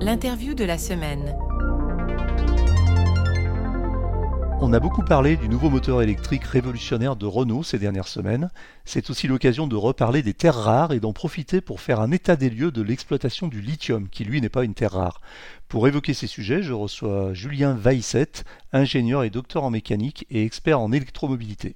L'interview 0.00 0.54
de 0.54 0.64
la 0.64 0.78
semaine. 0.78 1.36
On 4.60 4.72
a 4.72 4.78
beaucoup 4.78 5.02
parlé 5.02 5.36
du 5.36 5.48
nouveau 5.48 5.70
moteur 5.70 6.02
électrique 6.02 6.44
révolutionnaire 6.44 7.16
de 7.16 7.26
Renault 7.26 7.64
ces 7.64 7.80
dernières 7.80 8.06
semaines. 8.06 8.48
C'est 8.84 9.10
aussi 9.10 9.26
l'occasion 9.26 9.66
de 9.66 9.74
reparler 9.74 10.22
des 10.22 10.34
terres 10.34 10.54
rares 10.54 10.92
et 10.92 11.00
d'en 11.00 11.12
profiter 11.12 11.60
pour 11.60 11.80
faire 11.80 12.00
un 12.00 12.12
état 12.12 12.36
des 12.36 12.48
lieux 12.48 12.70
de 12.70 12.80
l'exploitation 12.80 13.48
du 13.48 13.60
lithium, 13.60 14.08
qui 14.08 14.22
lui 14.22 14.40
n'est 14.40 14.48
pas 14.48 14.62
une 14.62 14.74
terre 14.74 14.92
rare. 14.92 15.20
Pour 15.66 15.88
évoquer 15.88 16.14
ces 16.14 16.28
sujets, 16.28 16.62
je 16.62 16.72
reçois 16.72 17.34
Julien 17.34 17.74
Vaissette, 17.74 18.44
ingénieur 18.72 19.24
et 19.24 19.30
docteur 19.30 19.64
en 19.64 19.70
mécanique 19.70 20.26
et 20.30 20.44
expert 20.44 20.78
en 20.78 20.92
électromobilité. 20.92 21.74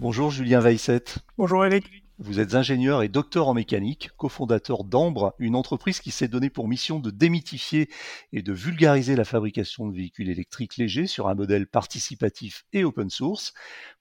Bonjour 0.00 0.32
Julien 0.32 0.58
Vaissette. 0.58 1.18
Bonjour 1.38 1.64
Eric. 1.64 1.99
Vous 2.22 2.38
êtes 2.38 2.54
ingénieur 2.54 3.02
et 3.02 3.08
docteur 3.08 3.48
en 3.48 3.54
mécanique, 3.54 4.10
cofondateur 4.18 4.84
d'Ambre, 4.84 5.34
une 5.38 5.56
entreprise 5.56 6.00
qui 6.00 6.10
s'est 6.10 6.28
donnée 6.28 6.50
pour 6.50 6.68
mission 6.68 6.98
de 6.98 7.10
démythifier 7.10 7.88
et 8.34 8.42
de 8.42 8.52
vulgariser 8.52 9.16
la 9.16 9.24
fabrication 9.24 9.86
de 9.86 9.96
véhicules 9.96 10.28
électriques 10.28 10.76
légers 10.76 11.06
sur 11.06 11.28
un 11.28 11.34
modèle 11.34 11.66
participatif 11.66 12.66
et 12.74 12.84
open 12.84 13.08
source. 13.08 13.54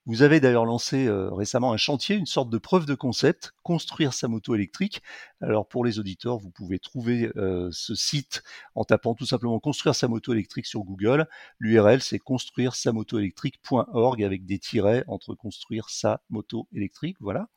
Vous 0.10 0.24
avez 0.24 0.40
d'ailleurs 0.40 0.66
lancé 0.66 1.06
euh, 1.06 1.30
récemment 1.32 1.72
un 1.72 1.78
chantier, 1.78 2.16
une 2.16 2.26
sorte 2.26 2.50
de 2.50 2.58
preuve 2.58 2.88
de 2.88 2.96
concept, 2.96 3.54
construire 3.62 4.12
sa 4.12 4.28
moto 4.28 4.56
électrique. 4.56 5.04
Alors 5.40 5.68
pour 5.68 5.86
les 5.86 6.00
auditeurs, 6.00 6.40
vous 6.40 6.50
pouvez 6.50 6.80
trouver 6.80 7.32
euh, 7.38 7.70
ce 7.72 7.94
site 7.94 8.42
en 8.74 8.84
tapant 8.86 9.14
tout 9.14 9.28
simplement 9.28 9.60
construire 9.60 9.94
sa 9.94 10.08
moto 10.08 10.34
électrique 10.34 10.66
sur 10.66 10.80
Google. 10.80 11.28
L'URL 11.60 12.02
c'est 12.02 12.18
construire 12.18 12.74
sa 12.74 12.92
moto 12.92 13.20
électrique.org 13.20 14.24
avec 14.24 14.48
des 14.48 14.58
tirets 14.58 15.04
entre 15.06 15.36
construire 15.36 15.92
sa 15.92 16.22
moto 16.32 16.68
électrique. 16.74 17.18
Voilà. 17.20 17.48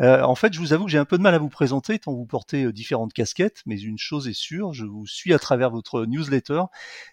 Euh, 0.00 0.22
en 0.22 0.34
fait, 0.34 0.52
je 0.52 0.60
vous 0.60 0.74
avoue 0.74 0.84
que 0.84 0.90
j'ai 0.90 0.98
un 0.98 1.06
peu 1.06 1.16
de 1.16 1.22
mal 1.22 1.34
à 1.34 1.38
vous 1.38 1.48
présenter 1.48 1.98
tant 1.98 2.12
vous 2.12 2.26
portez 2.26 2.72
différentes 2.72 3.12
casquettes, 3.12 3.62
mais 3.66 3.80
une 3.80 3.98
chose 3.98 4.28
est 4.28 4.38
sûre, 4.38 4.72
je 4.72 4.84
vous 4.84 5.06
suis 5.06 5.32
à 5.32 5.38
travers 5.38 5.70
votre 5.70 6.04
newsletter 6.04 6.62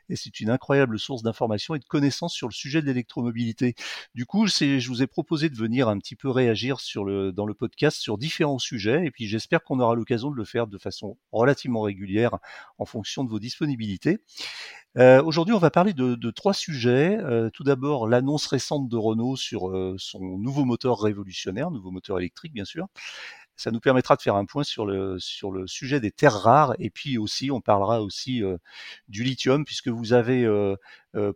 et 0.10 0.16
c'est 0.16 0.40
une 0.40 0.50
incroyable 0.50 1.00
source 1.00 1.24
d'informations 1.24 1.74
et 1.76 1.80
de 1.80 1.86
connaissances 1.86 2.34
sur 2.34 2.48
le 2.48 2.54
sujet 2.54 2.82
de 2.82 2.88
l'électromobilité. 2.88 3.76
Du 4.14 4.26
coup, 4.26 4.48
vous 4.88 5.04
ai 5.04 5.08
proposé 5.08 5.50
de 5.50 5.56
venir 5.56 5.90
un 5.90 5.98
petit 5.98 6.16
peu 6.16 6.30
réagir 6.30 6.78
dans 6.96 7.46
le 7.46 7.54
podcast 7.54 7.98
sur 7.98 8.18
différents 8.18 8.60
sujets 8.60 9.06
et 9.06 9.12
puis 9.12 9.28
j'espère 9.28 9.64
qu'on 9.64 9.80
aura 9.80 9.96
l'occasion 9.96 10.32
de 10.32 10.36
le 10.36 10.46
faire 10.46 10.68
de 10.68 10.78
façon 10.78 11.18
relativement 11.32 11.82
régulière 11.82 12.38
en 12.78 12.86
fonction 12.86 13.24
de 13.24 13.30
vos 13.30 13.40
disponibilités. 13.40 14.20
Euh, 14.98 15.22
aujourd'hui, 15.22 15.54
on 15.54 15.60
va 15.60 15.70
parler 15.70 15.94
de, 15.94 16.32
trois 16.32 16.54
sujets. 16.54 17.18
Euh, 17.18 17.50
tout 17.52 17.64
d'abord, 17.64 18.08
l'annonce 18.08 18.48
récente 18.48 18.90
de 18.90 18.98
Renault 18.98 19.36
sur 19.36 19.70
euh, 19.70 19.96
son 20.00 20.20
nouveau 20.38 20.66
moteur 20.66 21.00
révolutionnaire, 21.00 21.70
nouveau 21.70 21.92
moteur 21.92 22.18
électrique, 22.18 22.54
bien 22.54 22.66
sûr. 22.66 22.88
Ça 23.58 23.72
nous 23.72 23.80
permettra 23.80 24.16
de 24.16 24.22
faire 24.22 24.36
un 24.36 24.46
point 24.46 24.64
sur 24.64 24.86
le, 24.86 25.20
sur 25.20 25.52
le 25.52 25.68
sujet 25.68 26.00
des 26.00 26.12
terres 26.12 26.40
rares 26.40 26.76
et 26.80 26.90
puis 26.90 27.18
aussi, 27.18 27.52
on 27.52 27.60
parlera 27.60 28.02
aussi 28.02 28.42
du 29.08 29.24
lithium 29.24 29.66
puisque 29.66 29.88
vous 29.88 30.14
avez 30.14 30.48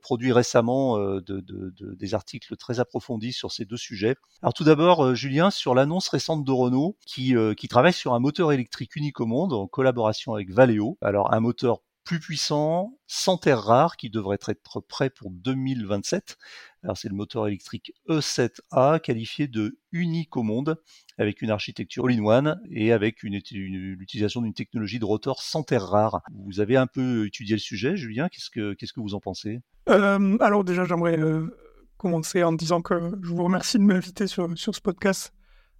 produit 0.01 0.31
récemment 0.31 0.97
de, 0.97 1.43
des 1.79 2.13
articles 2.13 2.55
très 2.55 2.79
approfondis 2.79 3.33
sur 3.33 3.51
ces 3.51 3.65
deux 3.65 3.77
sujets. 3.77 4.15
Alors 4.41 4.53
tout 4.53 4.63
d'abord, 4.63 5.15
Julien, 5.15 5.51
sur 5.51 5.73
l'annonce 5.75 6.07
récente 6.09 6.45
de 6.45 6.51
Renault 6.51 6.95
qui, 7.05 7.35
qui 7.57 7.67
travaille 7.67 7.93
sur 7.93 8.13
un 8.13 8.19
moteur 8.19 8.51
électrique 8.51 8.95
unique 8.95 9.19
au 9.19 9.25
monde 9.25 9.53
en 9.53 9.67
collaboration 9.67 10.33
avec 10.33 10.51
Valeo. 10.51 10.97
Alors 11.01 11.33
un 11.33 11.39
moteur 11.39 11.81
plus 12.03 12.19
puissant, 12.19 12.97
sans 13.07 13.37
terres 13.37 13.61
rares, 13.61 13.95
qui 13.95 14.09
devrait 14.09 14.37
être 14.47 14.79
prêt 14.79 15.09
pour 15.09 15.31
2027. 15.31 16.37
Alors 16.83 16.97
c'est 16.97 17.09
le 17.09 17.15
moteur 17.15 17.47
électrique 17.47 17.93
E7A, 18.09 18.99
qualifié 18.99 19.47
de 19.47 19.79
unique 19.91 20.35
au 20.35 20.43
monde, 20.43 20.81
avec 21.17 21.41
une 21.41 21.51
architecture 21.51 22.05
all-in-one 22.05 22.59
et 22.71 22.91
avec 22.91 23.21
l'utilisation 23.21 24.41
d'une 24.41 24.53
technologie 24.53 24.99
de 24.99 25.05
rotor 25.05 25.41
sans 25.41 25.63
terres 25.63 25.87
rares. 25.87 26.21
Vous 26.45 26.59
avez 26.59 26.75
un 26.75 26.87
peu 26.87 27.27
étudié 27.27 27.55
le 27.55 27.59
sujet, 27.59 27.95
Julien, 27.95 28.29
qu'est-ce 28.29 28.49
que, 28.49 28.99
vous 28.99 29.13
en 29.13 29.19
pensez? 29.19 29.61
Euh, 29.89 30.37
Alors 30.39 30.63
déjà, 30.63 30.85
j'aimerais 30.85 31.19
euh, 31.19 31.55
commencer 31.97 32.43
en 32.43 32.53
disant 32.53 32.81
que 32.81 32.95
je 33.21 33.29
vous 33.29 33.43
remercie 33.43 33.77
de 33.77 33.83
m'inviter 33.83 34.27
sur, 34.27 34.49
sur 34.57 34.73
ce 34.73 34.81
podcast. 34.81 35.33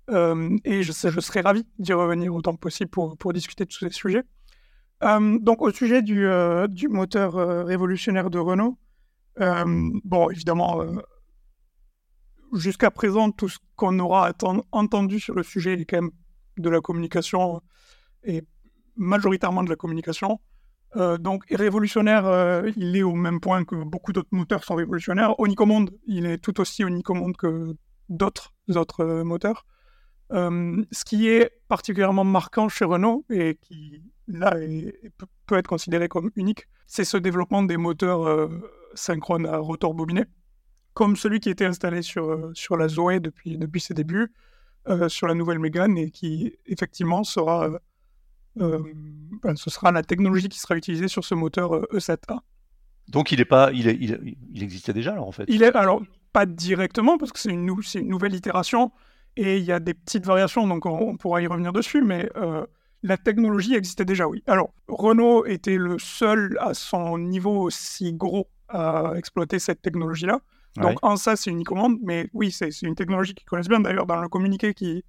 Euh, 0.09 0.57
et 0.65 0.83
je, 0.83 0.91
je 0.91 1.19
serais 1.19 1.41
ravi 1.41 1.65
d'y 1.79 1.93
revenir 1.93 2.33
autant 2.35 2.53
que 2.53 2.59
possible 2.59 2.89
pour 2.89 3.33
discuter 3.33 3.65
de 3.65 3.69
tous 3.69 3.79
ces 3.79 3.91
sujets. 3.91 4.23
Euh, 5.03 5.39
donc, 5.39 5.61
au 5.61 5.71
sujet 5.71 6.01
du, 6.01 6.27
euh, 6.27 6.67
moteur 6.89 7.37
euh, 7.37 7.63
révolutionnaire 7.63 8.29
de 8.29 8.39
Renault, 8.39 8.77
bon, 9.37 10.29
évidemment, 10.29 10.83
jusqu'à 12.53 12.91
présent, 12.91 13.31
tout 13.31 13.49
ce 13.49 13.57
qu'on 13.75 13.97
aura 13.99 14.31
entendu 14.71 15.19
sur 15.19 15.33
le 15.33 15.43
sujet 15.43 15.73
est 15.73 15.85
quand 15.85 16.01
même 16.01 16.11
de 16.57 16.69
la 16.69 16.79
communication 16.81 17.61
et 18.23 18.43
majoritairement 18.97 19.63
de 19.63 19.69
la 19.69 19.75
communication. 19.75 20.39
donc, 21.19 21.45
révolutionnaire, 21.49 22.25
il 22.75 22.95
est 22.95 23.03
au 23.03 23.15
même 23.15 23.39
point 23.39 23.63
que 23.63 23.75
beaucoup 23.75 24.11
d'autres 24.13 24.29
moteurs 24.31 24.63
sont 24.63 24.75
révolutionnaires. 24.75 25.39
Onicomonde, 25.39 25.89
il 26.05 26.25
est 26.27 26.37
tout 26.37 26.59
aussi 26.59 26.83
onicomonde 26.83 27.35
que 27.37 27.73
d'autres 28.09 28.53
autres 28.75 29.23
moteurs. 29.23 29.65
Ce 30.31 31.05
qui 31.05 31.27
est 31.27 31.51
particulièrement 31.67 32.23
marquant 32.23 32.69
chez 32.69 32.85
Renault 32.85 33.25
et 33.29 33.57
qui 33.61 34.01
là 34.27 34.55
peut 35.45 35.57
être 35.57 35.67
considéré 35.67 36.07
comme 36.07 36.31
unique, 36.35 36.67
c'est 36.87 37.03
ce 37.03 37.17
développement 37.17 37.63
des 37.63 37.77
moteurs 37.77 38.27
euh, 38.27 38.47
synchrones 38.93 39.45
à 39.45 39.57
rotor 39.57 39.93
bobiné, 39.93 40.25
comme 40.93 41.15
celui 41.15 41.39
qui 41.39 41.49
était 41.49 41.65
installé 41.65 42.01
sur, 42.01 42.29
euh, 42.29 42.51
sur 42.53 42.77
la 42.77 42.87
Zoé 42.87 43.19
depuis, 43.19 43.57
depuis 43.57 43.81
ses 43.81 43.93
débuts, 43.93 44.31
euh, 44.87 45.09
sur 45.09 45.27
la 45.27 45.33
nouvelle 45.33 45.59
Mégane, 45.59 45.97
et 45.97 46.11
qui 46.11 46.53
effectivement 46.65 47.23
sera, 47.23 47.69
ben, 48.55 49.55
ce 49.55 49.69
sera 49.69 49.91
la 49.91 50.03
technologie 50.03 50.49
qui 50.49 50.59
sera 50.59 50.75
utilisée 50.75 51.07
sur 51.07 51.23
ce 51.23 51.35
moteur 51.35 51.81
E7A. 51.93 52.37
E 52.37 52.39
Donc 53.07 53.31
il 53.31 53.39
est 53.39 53.45
pas, 53.45 53.71
il, 53.73 53.87
est, 53.87 53.97
il, 53.99 54.63
existait 54.63 54.93
déjà 54.93 55.13
alors 55.13 55.27
en 55.27 55.31
fait? 55.31 55.45
Il 55.47 55.63
est 55.63 55.75
alors 55.75 56.01
pas 56.33 56.45
directement 56.45 57.17
parce 57.17 57.31
que 57.31 57.39
c'est 57.39 57.51
une, 57.51 57.69
une 57.95 58.07
nouvelle 58.07 58.33
itération 58.35 58.91
et 59.37 59.57
il 59.57 59.63
y 59.63 59.71
a 59.71 59.79
des 59.79 59.93
petites 59.93 60.25
variations, 60.25 60.67
donc 60.67 60.85
on, 60.85 61.17
pourra 61.17 61.41
y 61.41 61.47
revenir 61.47 61.73
dessus, 61.73 62.01
mais 62.01 62.29
la 63.03 63.17
technologie 63.17 63.75
existait 63.75 64.05
déjà, 64.05 64.27
oui. 64.27 64.43
Alors, 64.47 64.73
Renault 64.87 65.45
était 65.45 65.77
le 65.77 65.97
seul 65.97 66.57
à 66.59 66.73
son 66.73 67.17
niveau 67.17 67.61
aussi 67.61 68.13
gros 68.13 68.47
à 68.69 69.13
exploiter 69.15 69.59
cette 69.59 69.81
technologie-là. 69.81 70.39
Donc, 70.77 70.97
en 71.01 71.17
ça, 71.17 71.35
c'est 71.35 71.49
une 71.49 71.63
commande, 71.63 71.97
mais 72.01 72.29
oui, 72.33 72.51
c'est 72.51 72.69
une 72.81 72.95
technologie 72.95 73.33
qu'ils 73.33 73.47
connaissent 73.47 73.67
bien. 73.67 73.81
D'ailleurs, 73.81 74.05
dans 74.05 74.21
le 74.21 74.29
communiqué 74.29 74.73
qu'ils 74.73 75.03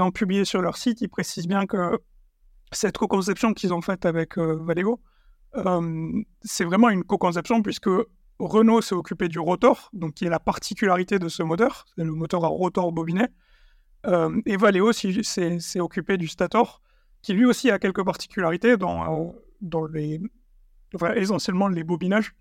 ont 0.00 0.10
publié 0.10 0.44
sur 0.44 0.60
leur 0.60 0.76
site, 0.76 1.00
ils 1.00 1.08
précisent 1.08 1.46
bien 1.46 1.66
que 1.66 1.98
cette 2.72 2.98
co-conception 2.98 3.54
qu'ils 3.54 3.72
ont 3.72 3.80
faite 3.80 4.06
avec 4.06 4.38
euh, 4.38 4.58
Valeo, 4.60 5.00
euh, 5.56 6.22
c'est 6.42 6.64
vraiment 6.64 6.90
une 6.90 7.04
co-conception 7.04 7.62
puisque 7.62 7.88
Renault 8.38 8.82
s'est 8.82 8.94
occupé 8.94 9.28
du 9.28 9.38
rotor, 9.38 9.88
donc 9.92 10.14
qui 10.14 10.26
est 10.26 10.30
la 10.30 10.40
particularité 10.40 11.18
de 11.18 11.28
ce 11.28 11.42
moteur, 11.42 11.86
c'est 11.96 12.04
le 12.04 12.12
moteur 12.12 12.44
à 12.44 12.48
rotor 12.48 12.92
bobinet. 12.92 13.28
Euh, 14.06 14.40
et 14.46 14.56
Valeo 14.56 14.92
s'est 14.92 15.80
occupé 15.80 16.16
du 16.16 16.28
stator, 16.28 16.82
qui 17.22 17.34
lui 17.34 17.44
aussi 17.44 17.70
a 17.70 17.78
quelques 17.78 18.04
particularités 18.04 18.76
dans, 18.76 19.34
dans 19.60 19.86
les, 19.86 20.20
essentiellement 21.16 21.68
les 21.68 21.84
bobinages, 21.84 22.34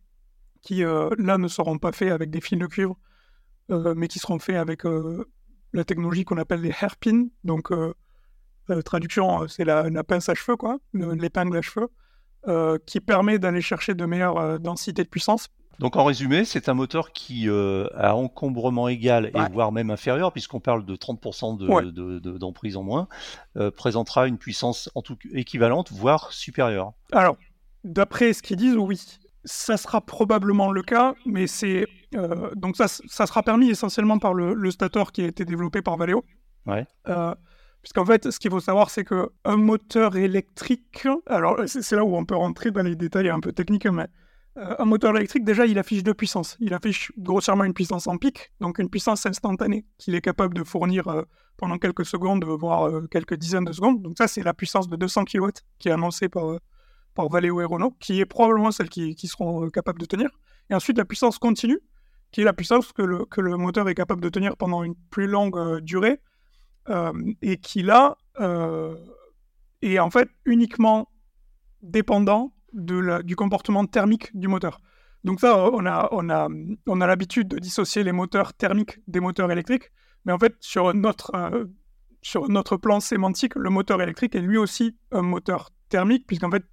qui 0.61 0.83
euh, 0.83 1.09
là 1.17 1.37
ne 1.37 1.47
seront 1.47 1.77
pas 1.77 1.91
faits 1.91 2.11
avec 2.11 2.29
des 2.29 2.41
fils 2.41 2.59
de 2.59 2.65
cuivre, 2.65 2.97
euh, 3.71 3.93
mais 3.95 4.07
qui 4.07 4.19
seront 4.19 4.39
faits 4.39 4.55
avec 4.55 4.85
euh, 4.85 5.25
la 5.73 5.83
technologie 5.83 6.25
qu'on 6.25 6.37
appelle 6.37 6.61
les 6.61 6.73
hairpins. 6.81 7.27
Donc, 7.43 7.71
traduction, 8.85 9.47
c'est 9.47 9.63
la, 9.63 9.89
la, 9.89 10.03
pince 10.03 10.29
à 10.29 10.35
cheveux, 10.35 10.57
l'épingle 10.93 11.57
à 11.57 11.61
cheveux, 11.61 11.89
qui 12.85 12.99
permet 12.99 13.39
d'aller 13.39 13.61
chercher 13.61 13.93
de 13.93 14.05
meilleures 14.05 14.59
densités 14.59 15.03
de 15.03 15.09
puissance 15.09 15.49
donc 15.79 15.95
en 15.95 16.03
résumé, 16.03 16.45
c'est 16.45 16.69
un 16.69 16.73
moteur 16.73 17.11
qui 17.11 17.49
euh, 17.49 17.87
a 17.95 18.15
encombrement 18.15 18.87
égal 18.87 19.31
et 19.33 19.51
voire 19.51 19.71
même 19.71 19.91
inférieur, 19.91 20.31
puisqu'on 20.31 20.59
parle 20.59 20.85
de 20.85 20.95
30% 20.95 21.57
d'emprise 22.39 22.73
de, 22.73 22.77
en 22.77 22.83
moins, 22.83 23.07
euh, 23.57 23.69
présentera 23.71 24.27
une 24.27 24.37
puissance 24.37 24.89
en 24.95 25.01
tout 25.01 25.17
équivalente, 25.33 25.91
voire 25.91 26.33
supérieure. 26.33 26.93
Alors, 27.11 27.37
d'après 27.83 28.33
ce 28.33 28.41
qu'ils 28.41 28.57
disent, 28.57 28.77
oui, 28.77 28.99
ça 29.45 29.77
sera 29.77 30.01
probablement 30.01 30.71
le 30.71 30.81
cas, 30.81 31.13
mais 31.25 31.47
c'est 31.47 31.85
euh, 32.15 32.51
donc 32.55 32.75
ça, 32.75 32.87
ça, 32.87 33.27
sera 33.27 33.43
permis 33.43 33.69
essentiellement 33.69 34.17
par 34.17 34.33
le, 34.33 34.71
stator 34.71 35.11
qui 35.11 35.21
a 35.23 35.27
été 35.27 35.45
développé 35.45 35.81
par 35.81 35.97
Valeo. 35.97 36.23
Ouais. 36.65 36.85
Puisqu'en 37.81 38.05
fait, 38.05 38.31
ce 38.31 38.39
qu'il 38.39 38.51
faut 38.51 38.59
savoir, 38.59 38.89
c'est 38.89 39.05
qu'un 39.05 39.55
moteur 39.55 40.17
électrique, 40.17 41.07
alors 41.25 41.61
c'est 41.67 41.95
là 41.95 42.03
où 42.03 42.17
on 42.17 42.25
peut 42.25 42.35
rentrer 42.35 42.71
dans 42.71 42.83
les 42.83 42.95
détails 42.95 43.29
un 43.29 43.39
peu 43.39 43.53
techniques, 43.53 43.85
mais 43.85 44.03
euh, 44.03 44.07
un 44.57 44.85
moteur 44.85 45.15
électrique, 45.15 45.43
déjà, 45.43 45.65
il 45.65 45.77
affiche 45.77 46.03
deux 46.03 46.13
puissances. 46.13 46.57
Il 46.59 46.73
affiche 46.73 47.11
grossièrement 47.17 47.63
une 47.63 47.73
puissance 47.73 48.07
en 48.07 48.17
pic, 48.17 48.51
donc 48.59 48.79
une 48.79 48.89
puissance 48.89 49.25
instantanée 49.25 49.85
qu'il 49.97 50.15
est 50.15 50.21
capable 50.21 50.55
de 50.55 50.63
fournir 50.63 51.07
euh, 51.07 51.23
pendant 51.57 51.77
quelques 51.77 52.05
secondes, 52.05 52.43
voire 52.43 52.87
euh, 52.87 53.07
quelques 53.07 53.35
dizaines 53.35 53.65
de 53.65 53.71
secondes. 53.71 54.01
Donc 54.01 54.15
ça, 54.17 54.27
c'est 54.27 54.41
la 54.41 54.53
puissance 54.53 54.87
de 54.87 54.95
200 54.95 55.25
kW 55.25 55.49
qui 55.77 55.89
est 55.89 55.91
annoncée 55.91 56.27
par, 56.27 56.59
par 57.13 57.29
Valeo 57.29 57.61
et 57.61 57.65
Renault, 57.65 57.95
qui 57.99 58.19
est 58.19 58.25
probablement 58.25 58.71
celle 58.71 58.89
qui, 58.89 59.15
qui 59.15 59.27
seront 59.27 59.69
capables 59.69 59.99
de 59.99 60.05
tenir. 60.05 60.29
Et 60.69 60.73
ensuite, 60.73 60.97
la 60.97 61.05
puissance 61.05 61.37
continue, 61.37 61.79
qui 62.31 62.41
est 62.41 62.45
la 62.45 62.53
puissance 62.53 62.91
que 62.91 63.03
le, 63.03 63.25
que 63.25 63.41
le 63.41 63.57
moteur 63.57 63.87
est 63.89 63.95
capable 63.95 64.21
de 64.21 64.29
tenir 64.29 64.57
pendant 64.57 64.83
une 64.83 64.95
plus 65.11 65.27
longue 65.27 65.79
durée, 65.81 66.19
et 67.41 67.57
qui 67.57 67.83
là 67.83 68.17
est 69.81 69.99
en 69.99 70.09
fait 70.09 70.29
uniquement 70.45 71.09
dépendant 71.81 72.53
du 72.77 73.35
comportement 73.35 73.85
thermique 73.85 74.29
du 74.37 74.47
moteur. 74.47 74.79
Donc 75.23 75.39
ça, 75.41 75.69
on 75.73 75.85
a, 75.85 76.07
on 76.11 76.29
a, 76.29 76.47
on 76.87 77.01
a 77.01 77.07
l'habitude 77.07 77.49
de 77.49 77.59
dissocier 77.59 78.03
les 78.03 78.11
moteurs 78.11 78.53
thermiques 78.53 78.99
des 79.07 79.19
moteurs 79.19 79.51
électriques, 79.51 79.91
mais 80.25 80.31
en 80.31 80.39
fait, 80.39 80.55
sur 80.59 80.93
notre, 80.93 81.31
euh, 81.35 81.65
sur 82.21 82.49
notre 82.49 82.77
plan 82.77 82.99
sémantique, 82.99 83.55
le 83.55 83.69
moteur 83.69 84.01
électrique 84.01 84.35
est 84.35 84.41
lui 84.41 84.57
aussi 84.57 84.95
un 85.11 85.23
moteur 85.23 85.71
thermique, 85.89 86.27
puisqu'en 86.27 86.51
fait, 86.51 86.63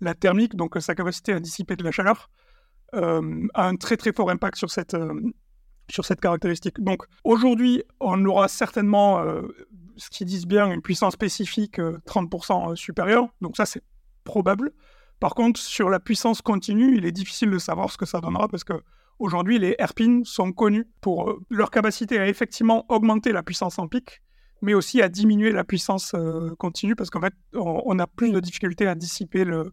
la 0.00 0.14
thermique, 0.14 0.54
donc 0.54 0.76
sa 0.80 0.94
capacité 0.94 1.32
à 1.32 1.40
dissiper 1.40 1.76
de 1.76 1.84
la 1.84 1.90
chaleur, 1.90 2.30
euh, 2.94 3.46
a 3.54 3.66
un 3.66 3.76
très 3.76 3.96
très 3.96 4.12
fort 4.12 4.30
impact 4.30 4.58
sur 4.58 4.70
cette, 4.70 4.94
euh, 4.94 5.14
sur 5.90 6.04
cette 6.04 6.20
caractéristique. 6.20 6.80
Donc 6.80 7.04
aujourd'hui, 7.24 7.82
on 8.00 8.22
aura 8.26 8.48
certainement, 8.48 9.24
ce 9.96 10.08
qu'ils 10.10 10.26
disent 10.26 10.46
bien, 10.46 10.70
une 10.70 10.82
puissance 10.82 11.14
spécifique 11.14 11.78
30% 11.78 12.76
supérieure, 12.76 13.28
donc 13.40 13.56
ça 13.56 13.66
c'est 13.66 13.82
probable. 14.24 14.72
Par 15.24 15.34
contre, 15.34 15.58
sur 15.58 15.88
la 15.88 16.00
puissance 16.00 16.42
continue, 16.42 16.98
il 16.98 17.06
est 17.06 17.10
difficile 17.10 17.50
de 17.50 17.56
savoir 17.56 17.90
ce 17.90 17.96
que 17.96 18.04
ça 18.04 18.20
donnera 18.20 18.46
parce 18.46 18.62
que 18.62 18.74
aujourd'hui, 19.18 19.58
les 19.58 19.74
AirPins 19.78 20.20
sont 20.22 20.52
connus 20.52 20.86
pour 21.00 21.30
euh, 21.30 21.42
leur 21.48 21.70
capacité 21.70 22.18
à 22.18 22.28
effectivement 22.28 22.84
augmenter 22.90 23.32
la 23.32 23.42
puissance 23.42 23.78
en 23.78 23.88
pic, 23.88 24.20
mais 24.60 24.74
aussi 24.74 25.00
à 25.00 25.08
diminuer 25.08 25.50
la 25.50 25.64
puissance 25.64 26.12
euh, 26.12 26.54
continue 26.58 26.94
parce 26.94 27.08
qu'en 27.08 27.22
fait, 27.22 27.32
on, 27.54 27.98
a 27.98 28.06
plus 28.06 28.32
de 28.32 28.40
difficultés 28.40 28.86
à 28.86 28.94
dissiper 28.94 29.44
le, 29.44 29.72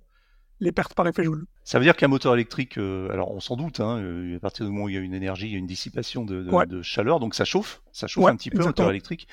les 0.61 0.71
pertes 0.71 0.93
par 0.93 1.05
effet 1.05 1.25
Joule. 1.25 1.45
Ça 1.63 1.77
veut 1.77 1.85
dire 1.85 1.95
qu'un 1.95 2.07
moteur 2.07 2.33
électrique, 2.33 2.77
euh, 2.77 3.09
alors 3.11 3.31
on 3.31 3.39
s'en 3.39 3.55
doute, 3.55 3.79
hein, 3.79 3.99
euh, 3.99 4.37
à 4.37 4.39
partir 4.39 4.65
du 4.65 4.71
moment 4.71 4.85
où 4.85 4.89
il 4.89 4.95
y 4.95 4.97
a 4.97 5.01
une 5.01 5.13
énergie, 5.13 5.45
il 5.45 5.51
y 5.51 5.55
a 5.55 5.59
une 5.59 5.67
dissipation 5.67 6.25
de, 6.25 6.81
chaleur, 6.81 7.19
donc 7.19 7.35
ça 7.35 7.45
chauffe, 7.45 7.81
ça 7.91 8.07
chauffe 8.07 8.25
un 8.25 8.35
petit 8.35 8.49
peu 8.49 8.61
un 8.61 8.65
moteur 8.65 8.89
électrique. 8.89 9.27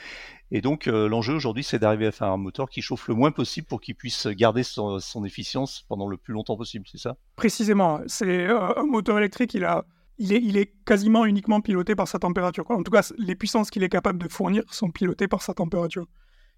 Et 0.51 0.61
donc 0.61 0.89
euh, 0.89 1.09
l'enjeu 1.09 1.35
aujourd'hui, 1.35 1.65
c'est 1.65 1.79
d'arriver 1.79 2.07
à 2.07 2.13
faire 2.13 2.29
un 2.29 2.37
moteur 2.37 2.69
qui 2.69 2.83
chauffe 2.83 3.09
le 3.09 3.15
moins 3.15 3.31
possible 3.31 3.67
pour 3.67 3.81
qu'il 3.81 3.95
puisse 3.95 4.27
garder 4.27 4.63
son, 4.63 4.99
efficience 5.25 5.85
pendant 5.89 6.07
le 6.07 6.17
plus 6.17 6.35
longtemps 6.35 6.57
possible, 6.57 6.85
c'est 6.91 6.99
ça? 6.99 7.17
Précisément, 7.37 8.01
c'est 8.07 8.47
un 8.47 8.85
moteur 8.85 9.19
électrique, 9.19 9.55
il 9.55 9.65
a, 9.65 9.85
il 10.19 10.33
est, 10.33 10.43
il 10.43 10.59
est 10.59 10.75
quasiment 10.85 11.25
uniquement 11.25 11.61
piloté 11.61 11.95
par 11.95 12.09
sa 12.09 12.19
température. 12.19 12.71
En 12.71 12.83
tout 12.83 12.91
cas, 12.91 13.11
les 13.17 13.37
puissances 13.37 13.71
qu'il 13.71 13.83
est 13.83 13.89
capable 13.89 14.19
de 14.19 14.29
fournir 14.29 14.63
sont 14.71 14.91
pilotées 14.91 15.29
par 15.29 15.43
sa 15.43 15.55
température. 15.55 16.07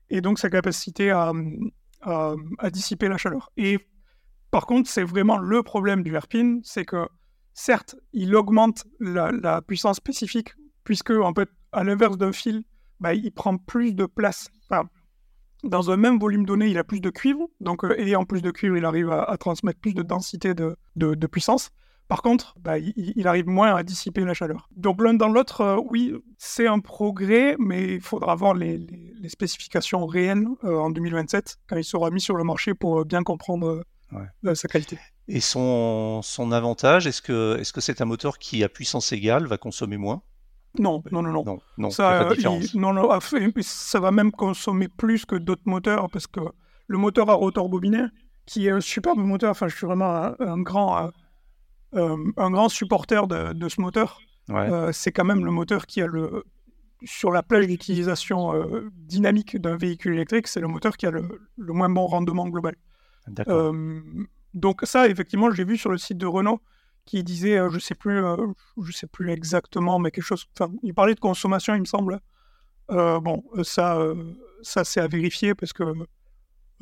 Et 0.09 0.21
donc 0.21 0.41
sa 0.41 0.51
capacité 0.51 1.11
à, 1.11 1.33
à, 2.03 2.35
à 2.59 2.71
dissiper 2.71 3.09
la 3.09 3.17
chaleur. 3.17 3.51
Et 3.57 3.79
par 4.51 4.67
contre, 4.67 4.89
c'est 4.89 5.05
vraiment 5.05 5.39
le 5.39 5.63
problème 5.63 6.03
du 6.03 6.11
Verpin, 6.11 6.59
c'est 6.63 6.85
que 6.85 7.09
certes, 7.55 7.97
il 8.13 8.35
augmente 8.35 8.85
la, 8.99 9.63
puissance 9.63 9.97
spécifique, 9.97 10.55
puisque 10.85 11.11
en 11.11 11.33
fait, 11.33 11.49
à 11.73 11.85
l'inverse 11.85 12.19
d'un 12.19 12.33
fil, 12.33 12.65
bah, 12.99 13.15
il 13.15 13.33
prend 13.33 13.57
plus 13.57 13.95
de 13.95 14.07
place. 14.07 14.49
dans 15.63 15.91
un 15.91 15.97
même 15.97 16.19
volume 16.19 16.47
donné, 16.47 16.69
il 16.69 16.79
a 16.79 16.85
plus 16.85 17.01
de 17.01 17.11
cuivre, 17.11 17.47
donc 17.61 17.85
euh, 17.85 17.95
et 17.99 18.17
en 18.17 18.25
plus 18.25 18.43
de 18.43 18.51
cuivre, 18.51 18.77
il 18.77 18.85
arrive 18.85 19.11
à, 19.11 19.37
transmettre 19.39 19.79
plus 19.79 19.95
de 19.95 20.03
densité 20.03 20.55
de, 20.55 21.27
puissance. 21.27 21.71
Par 22.09 22.23
contre, 22.23 22.57
bah, 22.59 22.77
il, 22.79 23.29
arrive 23.29 23.47
moins 23.47 23.73
à 23.77 23.85
dissiper 23.85 24.25
la 24.25 24.35
chaleur. 24.35 24.69
Donc 24.75 25.01
l'un 25.01 25.15
dans 25.15 25.29
l'autre, 25.29 25.61
euh, 25.61 25.81
oui, 25.91 26.13
c'est 26.39 26.67
un 26.67 26.81
progrès, 26.81 27.55
mais 27.61 27.95
il 27.95 28.01
faudra 28.01 28.35
voir 28.35 28.55
les, 28.55 28.85
spécifications 29.29 30.07
réelles 30.07 30.45
euh, 30.65 30.77
en 30.79 30.91
2027, 30.91 31.59
quand 31.69 31.77
il 31.77 31.85
sera 31.85 32.11
mis 32.11 32.21
sur 32.21 32.35
le 32.35 32.43
marché 32.43 32.75
pour 32.75 33.05
bien 33.05 33.23
comprendre 33.23 33.85
sa 34.55 34.69
qualité. 34.69 34.99
Et 35.29 35.41
son, 35.41 36.23
son 36.23 36.53
avantage, 36.53 37.07
est-ce 37.07 37.23
que 37.23 37.57
est-ce 37.59 37.73
que 37.73 37.81
c'est 37.81 38.01
un 38.01 38.05
moteur 38.05 38.39
qui, 38.39 38.65
à 38.65 38.69
puissance 38.69 39.13
égale, 39.13 39.47
va 39.47 39.59
consommer 39.59 39.97
moins? 39.97 40.23
Non, 40.79 41.03
non, 41.11 41.23
non, 41.23 41.33
non. 41.33 41.61
non, 41.79 41.91
ça, 41.91 42.29
non, 42.75 42.93
non, 42.93 43.21
ça 43.21 44.01
va 44.01 44.11
même 44.13 44.31
consommer 44.31 44.87
plus 44.89 45.25
que 45.25 45.35
d'autres 45.35 45.63
moteurs 45.67 46.09
parce 46.11 46.29
que 46.29 46.41
le 46.87 46.99
moteur 46.99 47.29
à 47.29 47.35
rotor 47.35 47.69
bobiné, 47.69 48.05
qui 48.47 48.67
est 48.67 48.71
un 48.71 48.81
superbe 48.81 49.19
moteur, 49.19 49.51
enfin, 49.51 49.69
je 49.69 49.77
suis 49.77 49.87
vraiment 49.87 50.33
un, 50.39 50.61
grand, 50.61 50.99
euh, 50.99 51.11
euh, 51.95 52.33
un 52.37 52.51
grand 52.51 52.69
supporter 52.69 53.27
de, 53.27 53.53
de 53.53 53.69
ce 53.69 53.81
moteur. 53.81 54.21
Euh, 54.51 54.91
c'est 54.93 55.13
quand 55.13 55.25
même 55.25 55.45
le 55.45 55.51
moteur 55.51 55.87
qui 55.87 56.03
a 56.03 56.07
le, 56.07 56.45
sur 57.05 57.31
la 57.33 57.43
plage 57.43 57.67
d'utilisation 57.67 58.53
dynamique 58.93 59.57
d'un 59.61 59.77
véhicule 59.77 60.15
électrique, 60.15 60.47
c'est 60.49 60.61
le 60.61 60.69
moteur 60.69 60.97
qui 60.97 61.07
a 61.07 61.11
le, 61.11 61.41
le 61.57 61.73
moins 61.73 61.89
bon 61.89 62.07
rendement 62.07 62.49
global. 62.49 62.77
Euh, 63.49 64.01
donc 64.55 64.81
ça, 64.85 65.09
effectivement, 65.09 65.51
j'ai 65.51 65.65
vu 65.65 65.77
sur 65.77 65.91
le 65.91 65.99
site 65.99 66.19
de 66.19 66.27
Renault 66.27 66.61
qui 67.07 67.25
disait, 67.25 67.59
euh, 67.59 67.71
je 67.71 67.79
sais 67.79 67.95
plus, 67.95 68.25
euh, 68.25 68.37
je 68.83 68.93
sais 68.93 69.07
plus 69.07 69.31
exactement, 69.31 69.99
mais 69.99 70.11
quelque 70.11 70.25
chose. 70.25 70.47
Enfin, 70.59 70.73
il 70.83 70.95
parlait 70.95 71.15
de 71.15 71.21
consommation, 71.21 71.75
il 71.75 71.81
me 71.81 71.85
semble. 71.85 72.21
bon, 72.89 73.45
ça, 73.63 74.03
ça 74.63 74.85
c'est 74.85 75.01
à 75.01 75.07
vérifier 75.07 75.55
parce 75.55 75.73
que, 75.73 75.85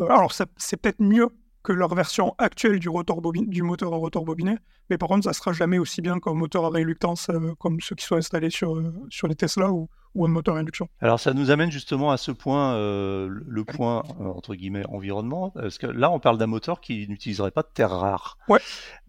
alors, 0.00 0.32
c'est 0.32 0.76
peut-être 0.76 1.00
mieux 1.00 1.28
que 1.62 1.72
leur 1.72 1.94
version 1.94 2.34
actuelle 2.38 2.78
du, 2.78 2.88
rotor 2.88 3.20
du 3.32 3.62
moteur 3.62 3.92
à 3.92 3.96
rotor 3.96 4.24
bobiné, 4.24 4.56
mais 4.88 4.96
par 4.96 5.08
contre, 5.08 5.24
ça 5.24 5.32
sera 5.32 5.52
jamais 5.52 5.78
aussi 5.78 6.00
bien 6.00 6.18
qu'un 6.18 6.32
moteur 6.32 6.64
à 6.64 6.70
réluctance 6.70 7.30
comme 7.58 7.80
ceux 7.80 7.94
qui 7.94 8.06
sont 8.06 8.16
installés 8.16 8.50
sur, 8.50 8.80
sur 9.10 9.28
les 9.28 9.34
Tesla 9.34 9.70
ou, 9.70 9.88
ou 10.14 10.24
un 10.24 10.28
moteur 10.28 10.56
à 10.56 10.58
induction. 10.58 10.88
Alors 11.00 11.20
ça 11.20 11.32
nous 11.34 11.50
amène 11.50 11.70
justement 11.70 12.10
à 12.10 12.16
ce 12.16 12.30
point, 12.30 12.74
euh, 12.74 13.28
le 13.46 13.64
point 13.64 14.02
euh, 14.20 14.24
entre 14.24 14.54
guillemets 14.54 14.84
environnement, 14.88 15.50
parce 15.50 15.78
que 15.78 15.86
là 15.86 16.10
on 16.10 16.20
parle 16.20 16.38
d'un 16.38 16.46
moteur 16.46 16.80
qui 16.80 17.06
n'utiliserait 17.08 17.50
pas 17.50 17.62
de 17.62 17.68
terres 17.72 17.90
rares. 17.90 18.38
Ouais. 18.48 18.60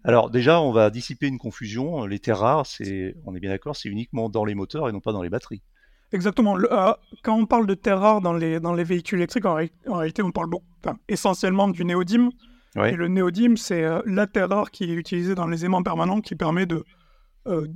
Alors 0.04 0.30
déjà 0.30 0.62
on 0.62 0.72
va 0.72 0.90
dissiper 0.90 1.28
une 1.28 1.38
confusion. 1.38 2.06
Les 2.06 2.20
terres 2.20 2.40
rares, 2.40 2.66
c'est, 2.66 3.16
on 3.26 3.36
est 3.36 3.40
bien 3.40 3.50
d'accord, 3.50 3.76
c'est 3.76 3.90
uniquement 3.90 4.30
dans 4.30 4.46
les 4.46 4.56
moteurs 4.56 4.90
et 4.90 4.92
non 4.92 5.00
pas 5.00 5.12
dans 5.12 5.22
les 5.22 5.30
batteries. 5.30 5.62
Exactement. 6.12 6.58
Euh, 6.58 6.94
quand 7.24 7.36
on 7.36 7.46
parle 7.46 7.68
de 7.68 7.76
terres 7.76 8.00
rares 8.00 8.22
dans 8.22 8.34
les, 8.34 8.60
dans 8.60 8.74
les 8.74 8.84
véhicules 8.84 9.20
électriques, 9.20 9.46
en, 9.46 9.56
réalité 9.56 10.24
on 10.24 10.32
parle 10.32 10.50
bon, 10.50 10.62
essentiellement 11.08 11.68
du 11.68 11.86
néodyme. 11.86 12.30
Et 12.76 12.92
le 12.92 13.08
néodyme, 13.08 13.58
c'est 13.58 13.84
la 14.06 14.28
terre 14.28 14.48
rare 14.48 14.70
qui 14.70 14.84
est 14.84 14.94
utilisée 14.94 15.34
dans 15.34 15.48
les 15.48 15.66
aimants 15.66 15.82
permanents, 15.82 16.22
qui 16.22 16.36
permet 16.36 16.68
de, 16.68 16.86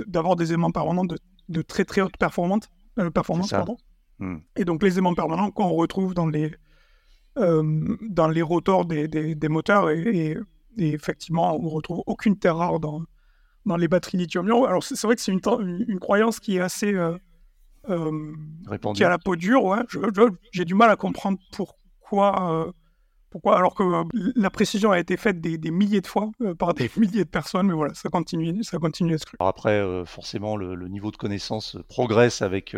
d'avoir 0.08 0.36
des 0.36 0.54
aimants 0.54 0.72
permanents 0.72 1.04
de, 1.04 1.18
de 1.50 1.62
très 1.62 1.84
très 1.84 2.02
haute 2.02 2.16
performance 2.18 2.70
euh, 3.00 3.10
performance, 3.10 3.52
pardon. 3.52 3.78
Hmm. 4.20 4.38
Et 4.56 4.66
donc 4.66 4.84
les 4.84 4.98
aimants 4.98 5.16
permanents 5.16 5.52
qu'on 5.52 5.70
retrouve 5.70 6.14
dans 6.14 6.28
les, 6.28 6.54
euh, 7.38 7.98
dans 8.02 8.28
les 8.28 8.42
rotors 8.42 8.86
des, 8.86 9.08
des, 9.08 9.50
moteurs 9.50 9.90
et, 9.90 10.38
effectivement 10.78 11.56
on 11.56 11.70
retrouve 11.70 12.04
aucune 12.06 12.38
terre 12.38 12.58
rare 12.58 12.80
dans, 12.80 13.04
dans 13.66 13.78
les 13.78 13.88
batteries 13.88 14.18
lithium-ion. 14.18 14.66
Alors 14.66 14.84
c'est 14.84 15.02
vrai 15.02 15.16
que 15.16 15.22
c'est 15.22 15.32
une, 15.32 15.42
une, 15.88 16.00
croyance 16.00 16.40
qui 16.40 16.58
est 16.58 16.62
assez 16.62 16.94
euh, 16.94 17.18
qui 18.94 19.04
a 19.04 19.10
la 19.10 19.18
peau 19.18 19.36
dure. 19.36 19.64
Ouais. 19.66 19.80
J'ai 20.52 20.66
du 20.66 20.76
mal 20.76 20.90
à 20.90 20.96
comprendre 20.96 21.40
pourquoi 21.52 22.74
pourquoi? 23.34 23.58
Alors 23.58 23.74
que 23.74 23.82
euh, 23.82 24.04
la 24.36 24.52
précision 24.52 24.92
a 24.92 25.00
été 25.00 25.18
faite 25.18 25.42
des, 25.42 25.72
milliers 25.72 26.02
de 26.02 26.08
fois 26.08 26.30
euh, 26.42 26.54
par 26.54 26.76
des 26.76 26.88
milliers 26.98 27.26
de 27.26 27.30
personnes, 27.30 27.66
mais 27.66 27.74
voilà, 27.74 27.92
ça 27.96 28.10
continue, 28.10 28.64
ça 28.64 28.78
continue 28.78 29.16
à 29.16 29.18
se 29.18 29.26
Après, 29.40 29.72
euh, 29.72 30.06
forcément, 30.06 30.56
le, 30.56 30.88
niveau 30.88 31.10
de 31.10 31.18
connaissance 31.18 31.76
progresse 31.90 32.44
avec, 32.44 32.76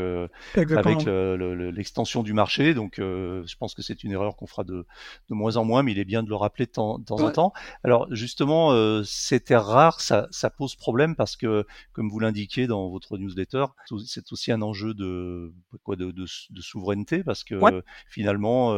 avec 0.56 1.06
l'extension 1.06 2.24
du 2.24 2.32
marché, 2.32 2.74
donc 2.74 2.94
je 3.00 3.56
pense 3.58 3.74
que 3.74 3.82
c'est 3.82 4.06
une 4.06 4.14
erreur 4.14 4.38
qu'on 4.38 4.48
fera 4.48 4.64
de, 4.64 4.86
de, 5.30 5.36
moins 5.36 5.58
en 5.58 5.66
moins, 5.66 5.84
mais 5.84 5.92
il 5.92 6.00
est 6.00 6.06
bien 6.06 6.24
de 6.24 6.30
le 6.30 6.36
rappeler 6.36 6.68
de 6.68 6.72
temps, 6.72 7.02
en 7.10 7.32
temps. 7.32 7.52
Alors 7.84 8.08
justement, 8.12 8.72
ces 9.04 9.42
terres 9.42 9.66
rares, 9.66 10.00
ça, 10.00 10.28
ça, 10.32 10.50
pose 10.50 10.76
problème 10.76 11.18
parce 11.18 11.36
que, 11.36 11.66
comme 11.92 12.10
vous 12.10 12.20
l'indiquez 12.20 12.68
dans 12.68 12.88
votre 12.88 13.18
newsletter, 13.18 13.66
c'est 14.06 14.32
aussi 14.32 14.54
un 14.54 14.62
enjeu 14.62 14.94
de, 14.94 15.54
quoi, 15.84 15.98
de, 15.98 16.12
de, 16.12 16.62
souveraineté, 16.62 17.26
parce 17.26 17.44
que 17.44 17.60
finalement, 18.08 18.72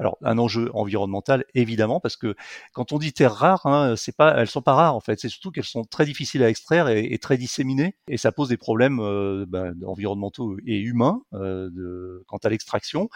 alors 0.00 0.18
un 0.22 0.38
enjeu 0.38 0.70
environnemental 0.74 1.19
évidemment 1.54 2.00
parce 2.00 2.16
que 2.16 2.34
quand 2.72 2.92
on 2.92 2.98
dit 2.98 3.12
terres 3.12 3.34
rares, 3.34 3.66
hein, 3.66 3.94
c'est 3.96 4.14
pas, 4.14 4.34
elles 4.36 4.48
sont 4.48 4.62
pas 4.62 4.74
rares 4.74 4.94
en 4.94 5.00
fait. 5.00 5.18
C'est 5.20 5.28
surtout 5.28 5.50
qu'elles 5.50 5.64
sont 5.64 5.84
très 5.84 6.04
difficiles 6.04 6.42
à 6.42 6.48
extraire 6.48 6.88
et, 6.88 7.18
très 7.18 7.36
disséminées 7.36 7.96
et 8.08 8.16
ça 8.16 8.32
pose 8.32 8.48
des 8.48 8.56
problèmes 8.56 9.00
euh, 9.00 9.44
ben, 9.46 9.74
environnementaux 9.86 10.56
et 10.66 10.78
humains 10.78 11.22
euh, 11.34 12.22
quant 12.26 12.38
à 12.38 12.48
l'extraction. 12.48 13.08